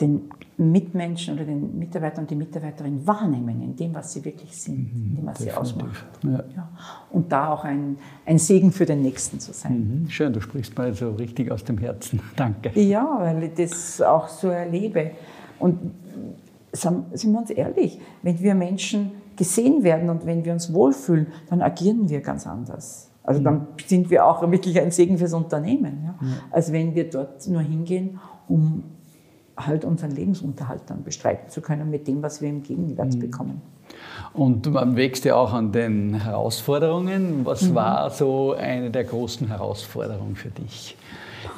den 0.00 0.30
Mitmenschen 0.56 1.34
oder 1.34 1.44
den 1.44 1.78
Mitarbeiter 1.78 2.20
und 2.20 2.30
die 2.30 2.34
Mitarbeiterin 2.34 3.06
wahrnehmen 3.06 3.62
in 3.62 3.76
dem, 3.76 3.94
was 3.94 4.12
sie 4.12 4.24
wirklich 4.24 4.56
sind, 4.56 4.78
mhm, 4.78 5.10
in 5.10 5.16
dem, 5.16 5.26
was 5.26 5.38
definitiv. 5.38 5.54
sie 5.54 5.60
ausmacht. 5.60 6.04
Ja. 6.22 6.44
Ja. 6.56 6.68
Und 7.10 7.30
da 7.30 7.50
auch 7.52 7.64
ein, 7.64 7.98
ein 8.24 8.38
Segen 8.38 8.72
für 8.72 8.86
den 8.86 9.02
Nächsten 9.02 9.38
zu 9.38 9.52
sein. 9.52 10.02
Mhm, 10.02 10.10
schön, 10.10 10.32
du 10.32 10.40
sprichst 10.40 10.76
mal 10.76 10.94
so 10.94 11.10
richtig 11.12 11.50
aus 11.50 11.64
dem 11.64 11.78
Herzen. 11.78 12.20
Danke. 12.36 12.78
Ja, 12.80 13.18
weil 13.20 13.42
ich 13.44 13.54
das 13.54 14.00
auch 14.00 14.28
so 14.28 14.48
erlebe. 14.48 15.12
Und 15.58 15.78
sind 16.72 17.32
wir 17.32 17.38
uns 17.38 17.50
ehrlich, 17.50 18.00
wenn 18.22 18.40
wir 18.40 18.54
Menschen 18.54 19.12
gesehen 19.36 19.82
werden 19.82 20.08
und 20.08 20.26
wenn 20.26 20.44
wir 20.44 20.52
uns 20.52 20.72
wohlfühlen, 20.72 21.26
dann 21.50 21.60
agieren 21.60 22.08
wir 22.08 22.20
ganz 22.20 22.46
anders. 22.46 23.10
Also 23.22 23.40
mhm. 23.40 23.44
dann 23.44 23.66
sind 23.86 24.10
wir 24.10 24.26
auch 24.26 24.50
wirklich 24.50 24.80
ein 24.80 24.90
Segen 24.90 25.18
fürs 25.18 25.32
Unternehmen. 25.32 26.02
Ja? 26.04 26.14
Als 26.50 26.72
wenn 26.72 26.94
wir 26.94 27.08
dort 27.08 27.46
nur 27.46 27.60
hingehen, 27.60 28.18
um 28.48 28.84
halt 29.56 29.84
unseren 29.84 30.12
Lebensunterhalt 30.12 30.82
dann 30.86 31.04
bestreiten 31.04 31.50
zu 31.50 31.60
können 31.60 31.90
mit 31.90 32.06
dem, 32.06 32.22
was 32.22 32.40
wir 32.40 32.48
im 32.48 32.62
Gegenwert 32.62 33.14
mhm. 33.14 33.18
bekommen. 33.20 33.62
Und 34.32 34.70
man 34.70 34.96
wächst 34.96 35.24
ja 35.24 35.36
auch 35.36 35.52
an 35.52 35.72
den 35.72 36.14
Herausforderungen. 36.14 37.44
Was 37.44 37.62
mhm. 37.62 37.74
war 37.74 38.10
so 38.10 38.52
eine 38.52 38.90
der 38.90 39.04
großen 39.04 39.48
Herausforderungen 39.48 40.36
für 40.36 40.48
dich? 40.48 40.96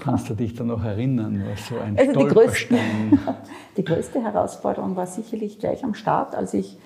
Kannst 0.01 0.29
du 0.29 0.35
dich 0.35 0.55
da 0.55 0.65
noch 0.65 0.85
erinnern, 0.85 1.45
was 1.51 1.69
so 1.69 1.79
ein 1.79 1.97
also 1.99 2.13
Stolperstein? 2.13 3.11
Die 3.11 3.17
größte, 3.17 3.35
die 3.77 3.85
größte 3.85 4.23
Herausforderung 4.23 4.97
war 4.97 5.07
sicherlich 5.07 5.59
gleich 5.59 5.85
am 5.85 5.95
Start, 5.95 6.35
als 6.35 6.55
ich 6.55 6.77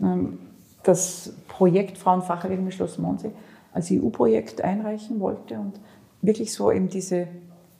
ähm, 0.00 0.38
das 0.82 1.34
Projekt 1.48 1.98
Frauenfachakademie 1.98 2.72
Schloss 2.72 2.98
Mondsee 2.98 3.32
als 3.72 3.90
EU-Projekt 3.90 4.62
einreichen 4.62 5.20
wollte 5.20 5.58
und 5.58 5.74
wirklich 6.22 6.52
so 6.52 6.72
eben 6.72 6.88
diese 6.88 7.28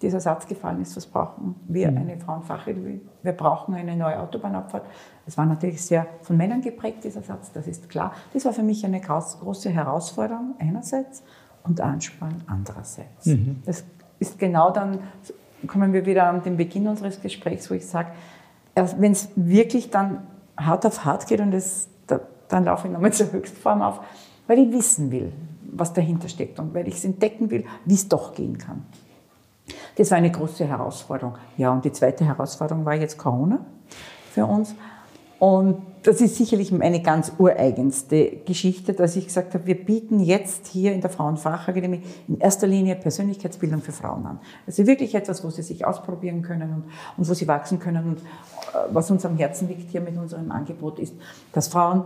dieser 0.02 0.20
Satz 0.20 0.46
gefallen 0.46 0.80
ist, 0.80 0.96
was 0.96 1.06
brauchen 1.06 1.56
wir, 1.66 1.90
mhm. 1.90 1.98
eine 1.98 2.18
Frauenfachakademie, 2.18 3.00
wir 3.22 3.32
brauchen 3.32 3.74
eine 3.74 3.96
neue 3.96 4.20
Autobahnabfahrt. 4.20 4.84
Das 5.24 5.37
war 5.37 5.46
natürlich 5.46 5.82
sehr 5.82 6.06
von 6.22 6.37
Männern 6.37 6.61
geprägt, 6.61 7.04
dieser 7.04 7.22
Satz, 7.22 7.52
das 7.52 7.66
ist 7.66 7.88
klar. 7.88 8.12
Das 8.32 8.44
war 8.44 8.52
für 8.52 8.62
mich 8.62 8.84
eine 8.84 9.00
große 9.00 9.70
Herausforderung 9.70 10.54
einerseits 10.58 11.22
und 11.64 11.80
Ansporn 11.80 12.42
andererseits. 12.46 13.26
Mhm. 13.26 13.62
Das 13.66 13.84
ist 14.18 14.38
genau 14.38 14.70
dann, 14.70 15.00
kommen 15.66 15.92
wir 15.92 16.06
wieder 16.06 16.28
an 16.28 16.42
den 16.42 16.56
Beginn 16.56 16.87
unseres 16.87 17.20
Gesprächs, 17.20 17.70
wo 17.70 17.74
ich 17.74 17.87
sage, 17.87 18.11
wenn 18.74 19.12
es 19.12 19.30
wirklich 19.34 19.90
dann 19.90 20.26
hart 20.56 20.87
auf 20.87 21.04
hart 21.04 21.26
geht 21.26 21.40
und 21.40 21.50
das, 21.50 21.88
da, 22.06 22.20
dann 22.48 22.64
laufe 22.64 22.87
ich 22.87 22.92
nochmal 22.92 23.12
zur 23.14 23.32
Höchstform 23.32 23.82
auf, 23.82 24.00
weil 24.46 24.58
ich 24.61 24.72
wissen 24.72 25.11
will, 25.11 25.32
was 25.70 25.92
dahinter 25.92 26.28
steckt 26.28 26.58
und 26.61 26.72
weil 26.74 26.87
ich 26.87 26.94
es 26.94 27.04
entdecken 27.04 27.50
will, 27.50 27.64
wie 27.84 27.94
es 27.94 28.08
doch 28.08 28.34
gehen 28.34 28.56
kann. 28.58 28.87
Das 29.98 30.12
war 30.12 30.18
eine 30.18 30.30
große 30.30 30.64
Herausforderung. 30.64 31.34
Ja, 31.56 31.72
und 31.72 31.84
die 31.84 31.90
zweite 31.90 32.24
Herausforderung 32.24 32.84
war 32.84 32.94
jetzt 32.94 33.18
Corona 33.18 33.58
für 34.30 34.46
uns. 34.46 34.76
Und 35.40 35.82
das 36.04 36.20
ist 36.20 36.37
sicherlich 36.37 36.70
meine 36.70 37.02
ganz 37.02 37.32
ureigenste 37.37 38.38
Geschichte, 38.46 38.92
dass 38.92 39.16
ich 39.16 39.26
gesagt 39.26 39.54
habe, 39.54 39.66
wir 39.66 39.84
bieten 39.84 40.20
jetzt 40.20 40.68
hier 40.68 40.92
in 40.92 41.00
der 41.00 41.11
Frauenfachakademie 41.11 42.02
in 42.28 42.38
erster 42.38 42.68
Linie 42.68 42.94
Persönlichkeitsbildung 42.94 43.82
für 43.82 43.90
Frauen 43.90 44.24
an. 44.24 44.38
Also 44.68 44.87
wirklich 44.87 45.16
etwas, 45.16 45.42
wo 45.42 45.50
sie 45.50 45.62
sich 45.62 45.84
ausprobieren 45.84 46.42
können 46.42 46.72
und, 46.72 46.84
und 47.16 47.28
wo 47.28 47.34
sie 47.34 47.48
wachsen 47.48 47.80
können. 47.80 48.04
Und 48.04 48.18
äh, 48.18 48.92
was 48.92 49.11
uns 49.11 49.26
am 49.26 49.37
Herzen 49.37 49.66
liegt 49.66 49.90
hier 49.90 50.00
mit 50.00 50.16
unserem 50.16 50.52
Angebot 50.52 51.00
ist, 51.00 51.14
dass 51.52 51.66
Frauen 51.66 52.04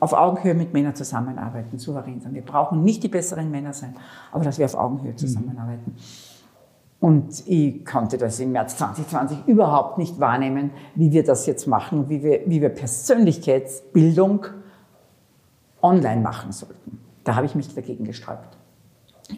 auf 0.00 0.14
Augenhöhe 0.14 0.54
mit 0.54 0.72
Männern 0.72 0.94
zusammenarbeiten, 0.94 1.78
souverän 1.78 2.22
sein. 2.22 2.34
Wir 2.34 2.42
brauchen 2.42 2.82
nicht 2.82 3.02
die 3.02 3.08
besseren 3.08 3.50
Männer 3.50 3.74
sein, 3.74 3.94
aber 4.32 4.44
dass 4.44 4.58
wir 4.58 4.64
auf 4.64 4.74
Augenhöhe 4.74 5.14
zusammenarbeiten. 5.14 5.92
Mhm. 5.94 6.31
Und 7.02 7.48
ich 7.48 7.84
konnte 7.84 8.16
das 8.16 8.38
im 8.38 8.52
März 8.52 8.76
2020 8.76 9.48
überhaupt 9.48 9.98
nicht 9.98 10.20
wahrnehmen, 10.20 10.70
wie 10.94 11.10
wir 11.10 11.24
das 11.24 11.46
jetzt 11.46 11.66
machen, 11.66 12.08
wie 12.08 12.22
wir, 12.22 12.42
wie 12.46 12.62
wir 12.62 12.68
Persönlichkeitsbildung 12.68 14.46
online 15.82 16.20
machen 16.20 16.52
sollten. 16.52 17.00
Da 17.24 17.34
habe 17.34 17.46
ich 17.46 17.56
mich 17.56 17.74
dagegen 17.74 18.04
gesträubt. 18.04 18.56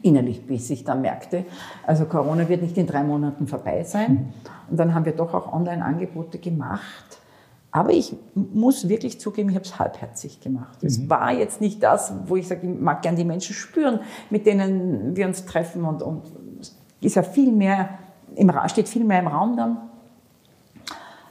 Innerlich, 0.03 0.47
bis 0.47 0.69
ich 0.69 0.85
dann 0.85 1.01
merkte, 1.01 1.47
also 1.87 2.05
Corona 2.05 2.51
wird 2.51 2.61
nicht 2.61 2.77
in 2.77 2.87
drei 2.87 3.03
Monaten 3.03 3.47
vorbei 3.47 3.83
sein. 3.83 4.35
Und 4.69 4.79
dann 4.79 4.95
haben 4.95 5.07
wir 5.07 5.13
doch 5.13 5.33
auch 5.33 5.51
Online-Angebote 5.51 6.39
gemacht. 6.41 7.19
Aber 7.71 7.93
ich 7.93 8.15
muss 8.35 8.91
wirklich 8.91 9.19
zugeben, 9.21 9.49
ich 9.49 9.55
habe 9.55 9.65
es 9.65 9.79
halbherzig 9.79 10.41
gemacht. 10.41 10.85
Es 10.85 10.99
mhm. 10.99 11.09
war 11.09 11.33
jetzt 11.33 11.63
nicht 11.63 11.83
das, 11.83 12.13
wo 12.27 12.37
ich 12.37 12.47
sage, 12.47 12.69
ich 12.71 12.79
mag 12.79 13.01
gern 13.01 13.17
die 13.17 13.25
Menschen 13.25 13.55
spüren, 13.55 14.01
mit 14.29 14.45
denen 14.45 15.17
wir 15.17 15.27
uns 15.27 15.47
treffen 15.47 15.85
und, 15.85 16.03
und 16.03 16.23
ist 17.05 17.17
ja 17.17 17.23
viel 17.23 17.53
mehr 17.53 17.99
im, 18.37 18.53
steht 18.67 18.89
viel 18.89 19.05
mehr 19.05 19.21
im 19.21 19.29
Raum 19.29 19.57
dann. 19.57 19.77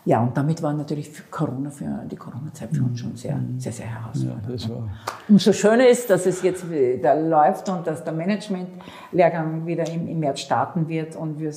Ja, 0.05 0.21
und 0.21 0.35
damit 0.35 0.61
war 0.61 0.73
natürlich 0.73 1.09
Corona 1.31 1.69
für 1.69 1.85
die 2.11 2.17
Corona-Zeit 2.17 2.69
für 2.73 2.83
uns 2.83 2.99
schon 2.99 3.15
sehr, 3.15 3.39
sehr, 3.57 3.71
sehr 3.71 3.85
herausfordernd. 3.85 4.43
Ja, 4.45 4.51
das 4.51 4.69
war 4.69 4.89
und 5.29 5.39
so 5.39 5.53
schön 5.53 5.79
ist, 5.79 6.09
dass 6.09 6.25
es 6.25 6.41
jetzt 6.41 6.69
wieder 6.69 7.15
läuft 7.15 7.69
und 7.69 7.87
dass 7.87 8.03
der 8.03 8.11
Management-Lehrgang 8.11 9.65
wieder 9.65 9.87
im, 9.89 10.09
im 10.09 10.19
März 10.19 10.41
starten 10.41 10.89
wird 10.89 11.15
und 11.15 11.39
wir 11.39 11.53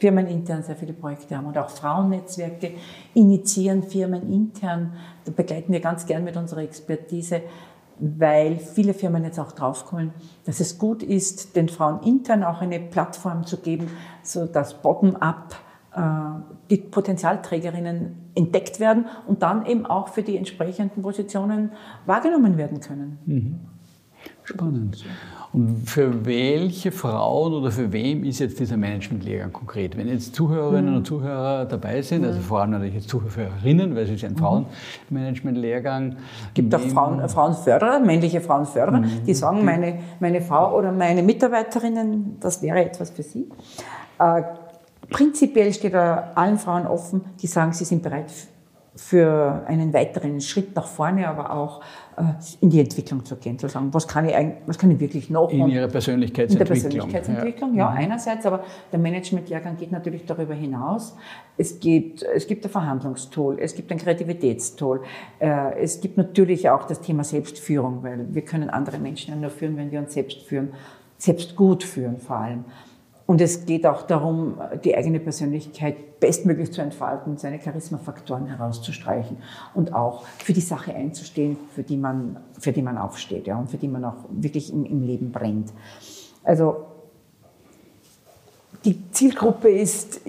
firmenintern 0.00 0.64
sehr 0.64 0.74
viele 0.74 0.92
Projekte 0.92 1.36
haben 1.36 1.46
und 1.46 1.56
auch 1.56 1.70
Frauennetzwerke 1.70 2.72
initiieren 3.14 3.84
firmenintern. 3.84 4.94
Da 5.24 5.30
begleiten 5.30 5.72
wir 5.72 5.78
ganz 5.78 6.04
gern 6.04 6.24
mit 6.24 6.36
unserer 6.36 6.62
Expertise, 6.62 7.42
weil 7.98 8.58
viele 8.58 8.94
Firmen 8.94 9.24
jetzt 9.24 9.38
auch 9.38 9.52
draufkommen, 9.52 10.12
dass 10.44 10.60
es 10.60 10.78
gut 10.78 11.02
ist, 11.02 11.56
den 11.56 11.68
Frauen 11.68 12.02
intern 12.02 12.44
auch 12.44 12.60
eine 12.60 12.80
Plattform 12.80 13.46
zu 13.46 13.58
geben, 13.58 13.88
so 14.22 14.46
dass 14.46 14.82
bottom-up 14.82 15.54
äh, 15.94 16.00
die 16.70 16.78
Potenzialträgerinnen 16.78 18.30
entdeckt 18.34 18.80
werden 18.80 19.06
und 19.26 19.42
dann 19.42 19.64
eben 19.66 19.86
auch 19.86 20.08
für 20.08 20.22
die 20.22 20.36
entsprechenden 20.36 21.02
Positionen 21.02 21.72
wahrgenommen 22.06 22.56
werden 22.56 22.80
können. 22.80 23.18
Mhm. 23.26 23.60
Spannend. 24.44 25.04
Und 25.54 25.88
für 25.88 26.26
welche 26.26 26.90
Frauen 26.90 27.54
oder 27.54 27.70
für 27.70 27.92
wem 27.92 28.24
ist 28.24 28.40
jetzt 28.40 28.58
dieser 28.58 28.76
Managementlehrgang 28.76 29.52
konkret? 29.52 29.96
Wenn 29.96 30.08
jetzt 30.08 30.34
Zuhörerinnen 30.34 30.90
mhm. 30.90 30.96
und 30.98 31.06
Zuhörer 31.06 31.64
dabei 31.64 32.02
sind, 32.02 32.24
also 32.24 32.40
vor 32.40 32.60
allem 32.60 32.72
natürlich 32.72 32.94
jetzt 32.94 33.08
Zuhörerinnen, 33.08 33.94
weil 33.94 34.02
es 34.02 34.10
ist 34.10 34.22
ja 34.22 34.28
ein 34.28 34.34
mhm. 34.34 34.66
Frauenmanagementlehrgang. 35.08 36.16
Es 36.48 36.54
gibt 36.54 36.74
auch 36.74 36.80
Frauen, 36.80 37.20
äh, 37.20 37.28
Frauenförderer, 37.28 38.00
männliche 38.00 38.40
Frauenförderer, 38.40 38.98
mhm. 38.98 39.24
die 39.26 39.34
sagen, 39.34 39.64
meine, 39.64 40.00
meine 40.18 40.40
Frau 40.40 40.76
oder 40.76 40.90
meine 40.90 41.22
Mitarbeiterinnen, 41.22 42.38
das 42.40 42.60
wäre 42.60 42.84
etwas 42.84 43.10
für 43.10 43.22
sie. 43.22 43.48
Äh, 44.18 44.42
prinzipiell 45.08 45.72
steht 45.72 45.94
er 45.94 46.36
allen 46.36 46.58
Frauen 46.58 46.86
offen, 46.86 47.22
die 47.40 47.46
sagen, 47.46 47.72
sie 47.72 47.84
sind 47.84 48.02
bereit 48.02 48.32
für 48.96 49.64
einen 49.66 49.92
weiteren 49.92 50.40
Schritt 50.40 50.74
nach 50.76 50.86
vorne, 50.86 51.28
aber 51.28 51.50
auch 51.52 51.80
in 52.60 52.70
die 52.70 52.80
Entwicklung 52.80 53.24
zu 53.24 53.36
gehen, 53.36 53.58
zu 53.58 53.68
sagen, 53.68 53.92
was 53.92 54.06
kann 54.06 54.28
ich, 54.28 54.34
eigentlich, 54.34 54.58
was 54.66 54.78
kann 54.78 54.90
ich 54.90 55.00
wirklich 55.00 55.30
noch? 55.30 55.50
In 55.50 55.68
ihrer 55.68 55.88
Persönlichkeitsentwicklung. 55.88 56.72
In 56.72 56.78
der 56.78 56.90
Persönlichkeitsentwicklung, 56.90 57.74
ja, 57.74 57.90
ja 57.92 57.98
einerseits, 57.98 58.46
aber 58.46 58.64
der 58.92 58.98
Managementlehrgang 58.98 59.76
geht 59.76 59.92
natürlich 59.92 60.24
darüber 60.24 60.54
hinaus. 60.54 61.16
Es, 61.56 61.80
geht, 61.80 62.22
es 62.22 62.46
gibt 62.46 62.64
ein 62.64 62.70
Verhandlungstool, 62.70 63.58
es 63.58 63.74
gibt 63.74 63.90
ein 63.90 63.98
Kreativitätstool, 63.98 65.02
äh, 65.38 65.78
es 65.80 66.00
gibt 66.00 66.16
natürlich 66.16 66.68
auch 66.70 66.84
das 66.84 67.00
Thema 67.00 67.24
Selbstführung, 67.24 68.02
weil 68.02 68.26
wir 68.32 68.42
können 68.42 68.70
andere 68.70 68.98
Menschen 68.98 69.34
ja 69.34 69.40
nur 69.40 69.50
führen, 69.50 69.76
wenn 69.76 69.90
wir 69.90 70.00
uns 70.00 70.14
selbst 70.14 70.42
führen, 70.42 70.72
selbst 71.18 71.56
gut 71.56 71.82
führen 71.84 72.18
vor 72.18 72.36
allem. 72.36 72.64
Und 73.26 73.40
es 73.40 73.64
geht 73.64 73.86
auch 73.86 74.02
darum, 74.02 74.58
die 74.84 74.94
eigene 74.96 75.18
Persönlichkeit 75.18 76.20
bestmöglich 76.20 76.72
zu 76.72 76.82
entfalten, 76.82 77.38
seine 77.38 77.58
Charismafaktoren 77.58 78.46
herauszustreichen 78.46 79.38
und 79.72 79.94
auch 79.94 80.26
für 80.38 80.52
die 80.52 80.60
Sache 80.60 80.94
einzustehen, 80.94 81.56
für 81.74 81.82
die 81.82 81.96
man, 81.96 82.38
für 82.58 82.72
die 82.72 82.82
man 82.82 82.98
aufsteht 82.98 83.46
ja, 83.46 83.58
und 83.58 83.70
für 83.70 83.78
die 83.78 83.88
man 83.88 84.04
auch 84.04 84.16
wirklich 84.28 84.72
im, 84.72 84.84
im 84.84 85.02
Leben 85.02 85.32
brennt. 85.32 85.72
Also 86.42 86.84
die 88.84 89.10
Zielgruppe 89.10 89.70
ist, 89.70 90.20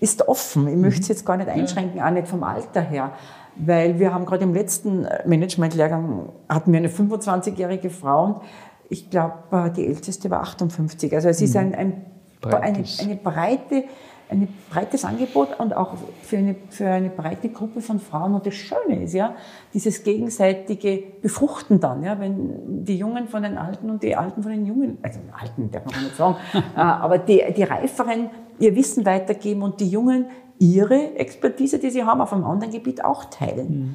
ist 0.00 0.26
offen. 0.26 0.66
Ich 0.68 0.76
möchte 0.76 1.02
es 1.02 1.08
jetzt 1.08 1.26
gar 1.26 1.36
nicht 1.36 1.50
einschränken, 1.50 2.00
auch 2.00 2.10
nicht 2.10 2.28
vom 2.28 2.42
Alter 2.42 2.80
her. 2.80 3.12
Weil 3.56 3.98
wir 3.98 4.12
haben 4.12 4.24
gerade 4.24 4.44
im 4.44 4.54
letzten 4.54 5.06
Managementlehrgang 5.26 6.30
hatten 6.48 6.72
wir 6.72 6.78
eine 6.78 6.88
25-jährige 6.88 7.90
Frau 7.90 8.24
und 8.24 8.40
ich 8.88 9.10
glaube, 9.10 9.72
die 9.76 9.86
älteste 9.86 10.30
war 10.30 10.40
58. 10.40 11.14
Also 11.14 11.28
es 11.28 11.40
ist 11.40 11.54
mhm. 11.54 11.74
ein, 11.74 12.06
ein 12.46 12.62
eine, 12.76 12.84
eine 13.00 13.16
breite, 13.16 13.84
ein 14.28 14.48
breites 14.70 15.04
Angebot 15.04 15.58
und 15.58 15.76
auch 15.76 15.94
für 16.22 16.38
eine, 16.38 16.56
für 16.70 16.88
eine 16.88 17.10
breite 17.10 17.50
Gruppe 17.50 17.80
von 17.80 18.00
Frauen. 18.00 18.34
Und 18.34 18.46
das 18.46 18.54
Schöne 18.54 19.02
ist 19.02 19.12
ja, 19.12 19.34
dieses 19.72 20.02
gegenseitige 20.02 21.02
Befruchten 21.22 21.80
dann, 21.80 22.02
ja, 22.02 22.18
wenn 22.18 22.84
die 22.84 22.96
Jungen 22.96 23.28
von 23.28 23.42
den 23.42 23.58
Alten 23.58 23.90
und 23.90 24.02
die 24.02 24.16
Alten 24.16 24.42
von 24.42 24.50
den 24.50 24.66
Jungen, 24.66 24.98
also 25.02 25.20
den 25.20 25.32
Alten 25.32 25.70
darf 25.70 25.84
man 25.84 26.04
nicht 26.04 26.16
sagen, 26.16 26.36
äh, 26.54 26.80
aber 26.80 27.18
die, 27.18 27.42
die 27.56 27.62
Reiferen 27.62 28.30
ihr 28.58 28.74
Wissen 28.74 29.04
weitergeben 29.04 29.62
und 29.62 29.80
die 29.80 29.88
Jungen 29.88 30.26
ihre 30.58 31.16
Expertise, 31.16 31.78
die 31.78 31.90
sie 31.90 32.04
haben, 32.04 32.20
auf 32.20 32.32
einem 32.32 32.44
anderen 32.44 32.72
Gebiet 32.72 33.04
auch 33.04 33.24
teilen. 33.24 33.68
Mhm. 33.68 33.94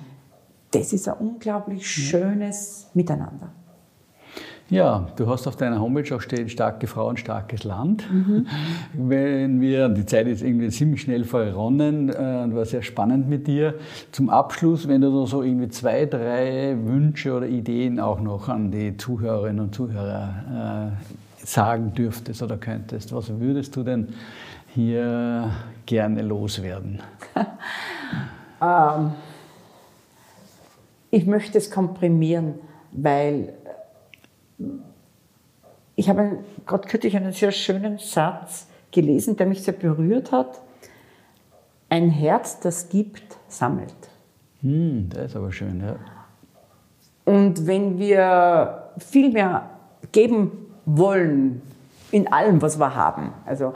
Das 0.71 0.93
ist 0.93 1.07
ein 1.07 1.15
unglaublich 1.15 1.89
schönes 1.89 2.89
Miteinander. 2.93 3.51
Ja, 4.69 5.07
du 5.15 5.27
hast 5.27 5.47
auf 5.47 5.55
deiner 5.55 5.79
Homepage 5.81 6.15
auch 6.15 6.21
stehen, 6.21 6.47
starke 6.47 6.85
Frauen, 6.85 7.17
starkes 7.17 7.63
Land. 7.63 8.05
Mhm. 8.11 8.45
Wenn 8.93 9.61
wir, 9.61 9.89
die 9.89 10.05
Zeit 10.05 10.27
ist 10.27 10.43
irgendwie 10.43 10.69
ziemlich 10.69 11.01
schnell 11.01 11.23
verronnen 11.23 12.09
äh, 12.09 12.41
und 12.43 12.55
war 12.55 12.65
sehr 12.65 12.83
spannend 12.83 13.27
mit 13.27 13.47
dir. 13.47 13.75
Zum 14.11 14.29
Abschluss, 14.29 14.87
wenn 14.87 15.01
du 15.01 15.09
noch 15.09 15.25
so 15.25 15.41
irgendwie 15.41 15.69
zwei, 15.69 16.05
drei 16.05 16.77
Wünsche 16.83 17.33
oder 17.33 17.47
Ideen 17.47 17.99
auch 17.99 18.21
noch 18.21 18.47
an 18.47 18.69
die 18.69 18.95
Zuhörerinnen 18.95 19.59
und 19.59 19.73
Zuhörer 19.73 20.93
äh, 20.93 21.45
sagen 21.45 21.93
dürftest 21.95 22.43
oder 22.43 22.57
könntest, 22.57 23.11
was 23.11 23.39
würdest 23.39 23.75
du 23.75 23.81
denn 23.81 24.09
hier 24.67 25.49
gerne 25.87 26.21
loswerden? 26.21 27.01
ähm, 28.61 29.13
ich 31.09 31.25
möchte 31.25 31.57
es 31.57 31.71
komprimieren, 31.71 32.53
weil 32.91 33.53
ich 35.95 36.09
habe 36.09 36.39
gerade 36.65 36.87
kürzlich 36.87 37.15
einen 37.15 37.33
sehr 37.33 37.51
schönen 37.51 37.97
Satz 37.97 38.67
gelesen, 38.91 39.35
der 39.35 39.47
mich 39.47 39.63
sehr 39.63 39.73
berührt 39.73 40.31
hat. 40.31 40.61
Ein 41.89 42.09
Herz, 42.09 42.59
das 42.59 42.89
gibt, 42.89 43.37
sammelt. 43.47 43.93
Hm, 44.61 45.09
das 45.09 45.31
ist 45.31 45.35
aber 45.35 45.51
schön, 45.51 45.81
ja. 45.81 45.95
Und 47.25 47.67
wenn 47.67 47.99
wir 47.99 48.91
viel 48.97 49.31
mehr 49.31 49.69
geben 50.11 50.51
wollen 50.85 51.61
in 52.11 52.31
allem, 52.31 52.61
was 52.61 52.79
wir 52.79 52.95
haben, 52.95 53.33
also 53.45 53.73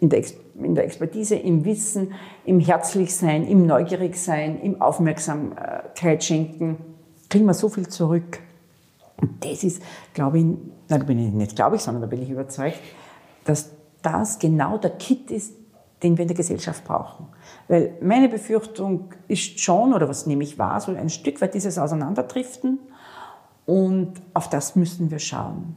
in 0.00 0.08
der, 0.08 0.22
in 0.62 0.74
der 0.74 0.84
Expertise, 0.84 1.36
im 1.36 1.64
Wissen, 1.64 2.12
im 2.44 2.60
Herzlichsein, 2.60 3.46
im 3.46 3.66
Neugierigsein, 3.66 4.60
im 4.60 4.80
Aufmerksamkeit 4.80 6.22
schenken, 6.22 6.76
kriegen 7.28 7.46
wir 7.46 7.54
so 7.54 7.68
viel 7.68 7.88
zurück. 7.88 8.40
Und 9.16 9.44
das 9.44 9.64
ist, 9.64 9.82
glaube 10.12 10.38
ich, 10.38 10.46
da 10.88 10.98
bin 10.98 11.18
ich 11.18 11.32
nicht 11.32 11.56
glaube 11.56 11.76
ich, 11.76 11.82
sondern 11.82 12.02
da 12.02 12.08
bin 12.08 12.22
ich 12.22 12.30
überzeugt, 12.30 12.78
dass 13.44 13.70
das 14.02 14.38
genau 14.38 14.78
der 14.78 14.90
Kit 14.90 15.30
ist, 15.30 15.54
den 16.02 16.18
wir 16.18 16.22
in 16.22 16.28
der 16.28 16.36
Gesellschaft 16.36 16.84
brauchen. 16.84 17.28
Weil 17.68 17.96
meine 18.02 18.28
Befürchtung 18.28 19.14
ist 19.28 19.58
schon, 19.60 19.94
oder 19.94 20.08
was 20.08 20.26
nehme 20.26 20.44
ich 20.44 20.58
wahr, 20.58 20.80
so 20.80 20.94
ein 20.94 21.08
Stück 21.08 21.40
weit 21.40 21.54
dieses 21.54 21.78
Auseinanderdriften. 21.78 22.78
Und 23.64 24.12
auf 24.34 24.50
das 24.50 24.76
müssen 24.76 25.10
wir 25.10 25.18
schauen. 25.18 25.76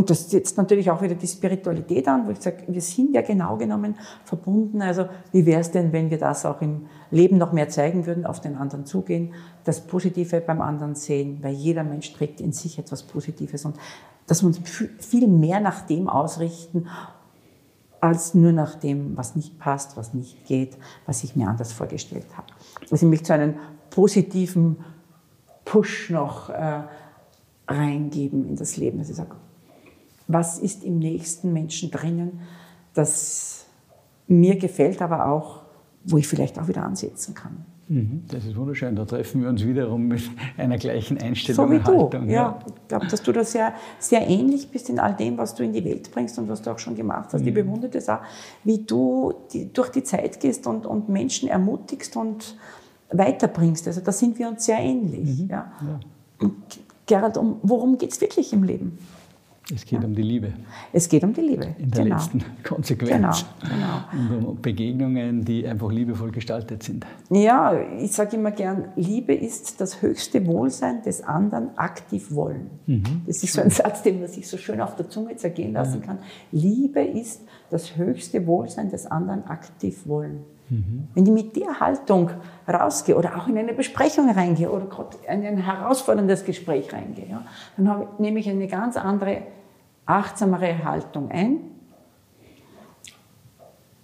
Und 0.00 0.08
das 0.08 0.30
setzt 0.30 0.56
natürlich 0.56 0.90
auch 0.90 1.02
wieder 1.02 1.14
die 1.14 1.26
Spiritualität 1.26 2.08
an, 2.08 2.26
wo 2.26 2.30
ich 2.30 2.40
sage, 2.40 2.62
wir 2.68 2.80
sind 2.80 3.14
ja 3.14 3.20
genau 3.20 3.58
genommen 3.58 3.96
verbunden. 4.24 4.80
Also 4.80 5.04
wie 5.30 5.44
wäre 5.44 5.60
es 5.60 5.72
denn, 5.72 5.92
wenn 5.92 6.08
wir 6.08 6.16
das 6.16 6.46
auch 6.46 6.62
im 6.62 6.86
Leben 7.10 7.36
noch 7.36 7.52
mehr 7.52 7.68
zeigen 7.68 8.06
würden, 8.06 8.24
auf 8.24 8.40
den 8.40 8.56
anderen 8.56 8.86
zugehen, 8.86 9.34
das 9.64 9.82
Positive 9.82 10.40
beim 10.40 10.62
anderen 10.62 10.94
sehen, 10.94 11.40
weil 11.42 11.52
jeder 11.52 11.84
Mensch 11.84 12.14
trägt 12.14 12.40
in 12.40 12.52
sich 12.52 12.78
etwas 12.78 13.02
Positives 13.02 13.66
und 13.66 13.76
dass 14.26 14.42
wir 14.42 14.46
uns 14.46 14.58
viel 15.00 15.28
mehr 15.28 15.60
nach 15.60 15.82
dem 15.82 16.08
ausrichten, 16.08 16.86
als 18.00 18.32
nur 18.32 18.52
nach 18.52 18.76
dem, 18.76 19.18
was 19.18 19.36
nicht 19.36 19.58
passt, 19.58 19.98
was 19.98 20.14
nicht 20.14 20.46
geht, 20.46 20.78
was 21.04 21.22
ich 21.24 21.36
mir 21.36 21.46
anders 21.46 21.74
vorgestellt 21.74 22.38
habe. 22.38 22.46
Also 22.90 23.04
ich 23.04 23.10
möchte 23.10 23.26
so 23.26 23.32
einen 23.34 23.56
positiven 23.90 24.78
Push 25.66 26.08
noch 26.08 26.48
äh, 26.48 26.84
reingeben 27.68 28.48
in 28.48 28.56
das 28.56 28.78
Leben. 28.78 28.98
Also 28.98 29.10
ich 29.10 29.18
sage, 29.18 29.36
was 30.32 30.58
ist 30.58 30.84
im 30.84 30.98
nächsten 30.98 31.52
Menschen 31.52 31.90
drinnen, 31.90 32.40
das 32.94 33.66
mir 34.26 34.56
gefällt, 34.56 35.02
aber 35.02 35.26
auch, 35.26 35.62
wo 36.04 36.16
ich 36.18 36.28
vielleicht 36.28 36.58
auch 36.58 36.68
wieder 36.68 36.84
ansetzen 36.84 37.34
kann. 37.34 37.64
Mhm, 37.88 38.22
das 38.28 38.44
ist 38.44 38.54
wunderschön. 38.54 38.94
Da 38.94 39.04
treffen 39.04 39.42
wir 39.42 39.48
uns 39.48 39.64
wiederum 39.64 40.06
mit 40.06 40.22
einer 40.56 40.78
gleichen 40.78 41.18
Einstellung 41.18 41.66
so 41.66 41.72
wie 41.72 41.78
und 41.78 41.84
Haltung. 41.84 42.28
Du. 42.28 42.32
Ja, 42.32 42.60
ich 42.64 42.88
glaube, 42.88 43.08
dass 43.08 43.20
du 43.20 43.32
da 43.32 43.42
sehr, 43.42 43.74
sehr 43.98 44.28
ähnlich 44.28 44.70
bist 44.70 44.88
in 44.88 45.00
all 45.00 45.14
dem, 45.16 45.36
was 45.36 45.56
du 45.56 45.64
in 45.64 45.72
die 45.72 45.84
Welt 45.84 46.08
bringst 46.12 46.38
und 46.38 46.48
was 46.48 46.62
du 46.62 46.70
auch 46.70 46.78
schon 46.78 46.94
gemacht 46.94 47.30
hast. 47.32 47.40
Mhm. 47.42 47.48
Ich 47.48 47.54
bewundere 47.54 47.90
das 47.90 48.08
auch, 48.08 48.20
wie 48.62 48.78
du 48.78 49.34
die, 49.52 49.72
durch 49.72 49.88
die 49.88 50.04
Zeit 50.04 50.38
gehst 50.38 50.68
und, 50.68 50.86
und 50.86 51.08
Menschen 51.08 51.48
ermutigst 51.48 52.16
und 52.16 52.56
weiterbringst. 53.10 53.88
Also 53.88 54.00
da 54.02 54.12
sind 54.12 54.38
wir 54.38 54.48
uns 54.48 54.66
sehr 54.66 54.78
ähnlich. 54.78 55.40
Mhm. 55.40 55.48
Ja. 55.48 55.72
ja. 55.82 56.50
Gerald, 57.06 57.36
um, 57.36 57.58
worum 57.64 57.98
geht 57.98 58.12
es 58.12 58.20
wirklich 58.20 58.52
im 58.52 58.62
Leben? 58.62 58.98
Es 59.74 59.84
geht 59.84 60.00
ja. 60.00 60.06
um 60.06 60.14
die 60.14 60.22
Liebe. 60.22 60.52
Es 60.92 61.08
geht 61.08 61.22
um 61.22 61.32
die 61.32 61.40
Liebe. 61.40 61.74
In 61.78 61.90
der 61.90 62.04
genau. 62.04 62.16
letzten 62.16 62.44
Konsequenz. 62.64 63.44
Genau, 63.60 63.74
genau. 63.74 64.38
Und 64.38 64.46
um 64.46 64.60
Begegnungen, 64.60 65.44
die 65.44 65.66
einfach 65.66 65.90
liebevoll 65.90 66.30
gestaltet 66.30 66.82
sind. 66.82 67.06
Ja, 67.30 67.78
ich 67.98 68.12
sage 68.12 68.36
immer 68.36 68.50
gern, 68.50 68.88
Liebe 68.96 69.34
ist 69.34 69.80
das 69.80 70.02
höchste 70.02 70.46
Wohlsein 70.46 71.02
des 71.02 71.22
anderen 71.22 71.76
aktiv 71.78 72.34
wollen. 72.34 72.70
Mhm. 72.86 73.22
Das 73.26 73.42
ist 73.42 73.54
so 73.54 73.60
ein 73.60 73.70
Satz, 73.70 74.02
den 74.02 74.20
man 74.20 74.28
sich 74.28 74.48
so 74.48 74.56
schön 74.56 74.80
auf 74.80 74.96
der 74.96 75.08
Zunge 75.08 75.36
zergehen 75.36 75.72
lassen 75.72 76.02
kann. 76.02 76.18
Liebe 76.52 77.00
ist 77.00 77.42
das 77.70 77.96
höchste 77.96 78.46
Wohlsein 78.46 78.90
des 78.90 79.06
anderen 79.06 79.44
aktiv 79.46 80.06
wollen. 80.06 80.44
Mhm. 80.70 81.08
Wenn 81.14 81.26
ich 81.26 81.32
mit 81.32 81.56
der 81.56 81.80
Haltung 81.80 82.30
rausgehe 82.68 83.16
oder 83.16 83.36
auch 83.36 83.48
in 83.48 83.58
eine 83.58 83.72
Besprechung 83.72 84.30
reingehe 84.30 84.70
oder 84.70 84.86
gerade 84.86 85.16
in 85.28 85.44
ein 85.44 85.58
herausforderndes 85.58 86.44
Gespräch 86.44 86.92
reingehe, 86.92 87.26
ja, 87.28 87.44
dann 87.76 87.88
habe, 87.88 88.08
nehme 88.18 88.38
ich 88.38 88.48
eine 88.48 88.68
ganz 88.68 88.96
andere 88.96 89.42
achtsamere 90.10 90.84
Haltung 90.84 91.30
ein. 91.30 91.70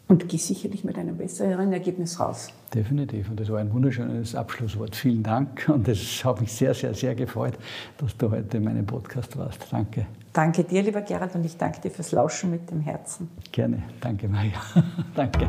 und 0.08 0.28
gehe 0.28 0.38
sicherlich 0.38 0.84
mit 0.84 0.96
einem 0.98 1.16
besseren 1.16 1.72
Ergebnis 1.72 2.20
raus. 2.20 2.48
Definitiv. 2.72 3.28
Und 3.28 3.40
das 3.40 3.50
war 3.50 3.58
ein 3.58 3.72
wunderschönes 3.72 4.34
Abschlusswort. 4.34 4.94
Vielen 4.94 5.22
Dank. 5.22 5.68
Und 5.68 5.88
es 5.88 6.24
hat 6.24 6.40
mich 6.40 6.52
sehr, 6.52 6.74
sehr, 6.74 6.94
sehr 6.94 7.14
gefreut, 7.14 7.54
dass 7.98 8.16
du 8.16 8.30
heute 8.30 8.58
in 8.58 8.64
meinem 8.64 8.86
Podcast 8.86 9.36
warst. 9.36 9.66
Danke. 9.70 10.06
Danke 10.32 10.64
dir, 10.64 10.82
lieber 10.82 11.00
Gerhard, 11.00 11.34
und 11.34 11.44
ich 11.44 11.56
danke 11.56 11.80
dir 11.80 11.90
fürs 11.90 12.12
Lauschen 12.12 12.50
mit 12.50 12.70
dem 12.70 12.80
Herzen. 12.82 13.28
Gerne. 13.50 13.82
Danke, 14.00 14.28
Maria. 14.28 14.52
danke. 15.14 15.48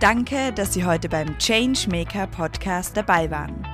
Danke, 0.00 0.52
dass 0.54 0.74
Sie 0.74 0.84
heute 0.84 1.08
beim 1.08 1.38
Changemaker 1.38 2.26
Podcast 2.26 2.96
dabei 2.96 3.30
waren. 3.30 3.73